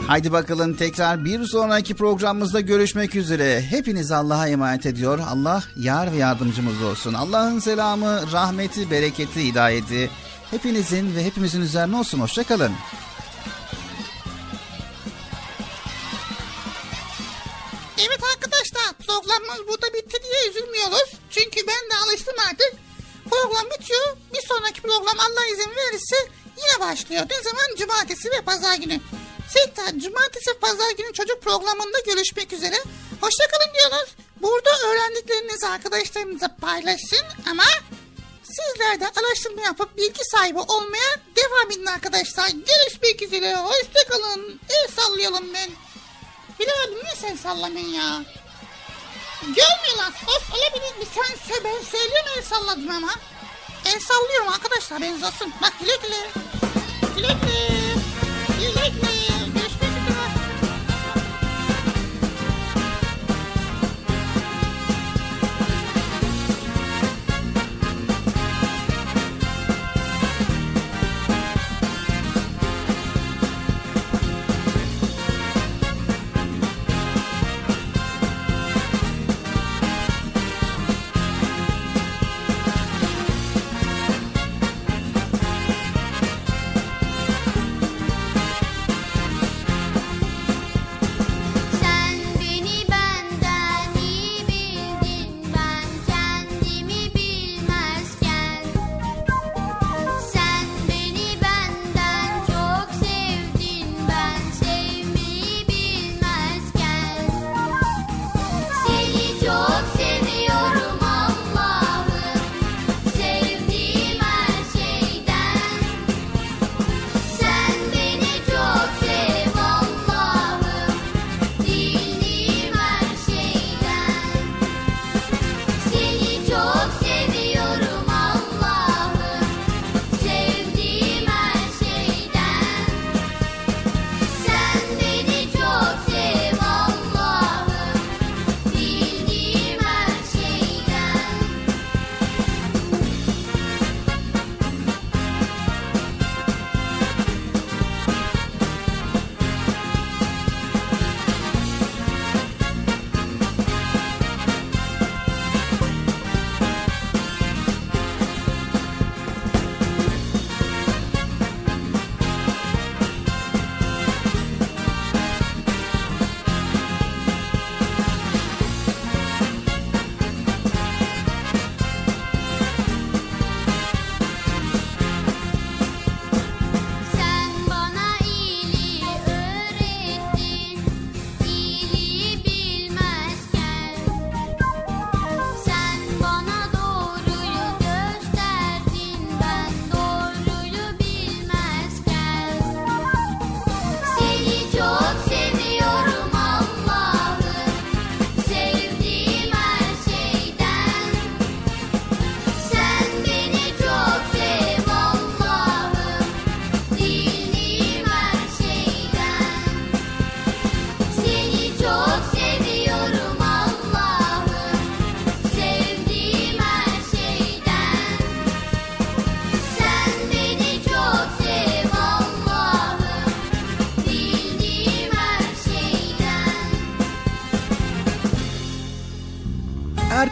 Haydi 0.06 0.32
bakalım 0.32 0.74
tekrar 0.74 1.24
bir 1.24 1.44
sonraki 1.44 1.94
programımızda 1.94 2.60
görüşmek 2.60 3.14
üzere. 3.16 3.62
Hepiniz 3.62 4.12
Allah'a 4.12 4.48
emanet 4.48 4.86
ediyor. 4.86 5.18
Allah 5.30 5.64
yar 5.76 6.12
ve 6.12 6.16
yardımcımız 6.16 6.82
olsun. 6.82 7.14
Allah'ın 7.14 7.58
selamı, 7.58 8.32
rahmeti, 8.32 8.90
bereketi, 8.90 9.48
hidayeti 9.48 10.10
hepinizin 10.50 11.16
ve 11.16 11.24
hepimizin 11.24 11.60
üzerine 11.60 11.96
olsun. 11.96 12.20
Hoşçakalın. 12.20 12.72
Evet 18.06 18.20
arkadaşlar 18.34 18.92
programımız 19.06 19.68
burada 19.68 19.94
bitti 19.94 20.18
diye 20.22 20.50
üzülmüyoruz. 20.50 21.10
Çünkü 21.30 21.66
ben 21.66 21.90
de 21.90 21.94
alıştım 22.04 22.34
artık. 22.48 22.72
Program 23.30 23.66
bitiyor. 23.70 24.16
Bir 24.34 24.42
sonraki 24.48 24.80
program 24.82 25.18
Allah 25.18 25.46
izin 25.46 25.70
verirse 25.76 26.16
yine 26.56 26.80
başlıyor. 26.80 27.26
Ne 27.30 27.42
zaman? 27.42 27.76
Cumartesi 27.78 28.30
ve 28.30 28.40
pazar 28.40 28.74
günü. 28.74 29.00
Tekrar 29.54 29.98
cumartesi 29.98 30.58
pazar 30.60 30.90
günü 30.98 31.12
çocuk 31.12 31.42
programında 31.42 31.98
görüşmek 32.06 32.52
üzere. 32.52 32.76
Hoşçakalın 33.20 33.74
diyoruz. 33.74 34.14
Burada 34.42 34.70
öğrendiklerinizi 34.88 35.66
arkadaşlarınıza 35.66 36.56
paylaşın 36.60 37.26
ama 37.50 37.64
sizler 38.42 39.00
de 39.00 39.04
araştırma 39.20 39.62
yapıp 39.62 39.96
bilgi 39.96 40.24
sahibi 40.32 40.58
olmaya 40.58 41.10
devam 41.36 41.70
edin 41.70 41.86
arkadaşlar. 41.86 42.48
Görüşmek 42.48 43.22
üzere. 43.22 43.56
Hoşçakalın. 43.56 44.60
El 44.68 44.88
sallayalım 44.88 45.54
ben. 45.54 45.70
Bilal 46.60 46.90
niye 46.90 47.14
sen 47.16 47.36
sallamayın 47.36 47.88
ya? 47.88 48.22
Görmüyorlar. 49.42 50.12
Of 50.26 50.52
olabilir 50.52 50.96
mi? 50.98 51.04
Sen 51.14 51.64
ben 51.64 51.82
söylüyorum 51.84 52.30
el 52.36 52.42
salladım 52.42 52.90
ama. 52.90 53.14
El 53.84 54.00
sallıyorum 54.00 54.48
arkadaşlar 54.48 55.00
ben 55.00 55.12
olsun. 55.12 55.52
Bak 55.62 55.72
güle 55.80 55.96
güle. 55.96 56.30
Güle 57.16 57.36
güle. 57.42 57.94
Güle 58.58 58.88
güle. 58.88 59.59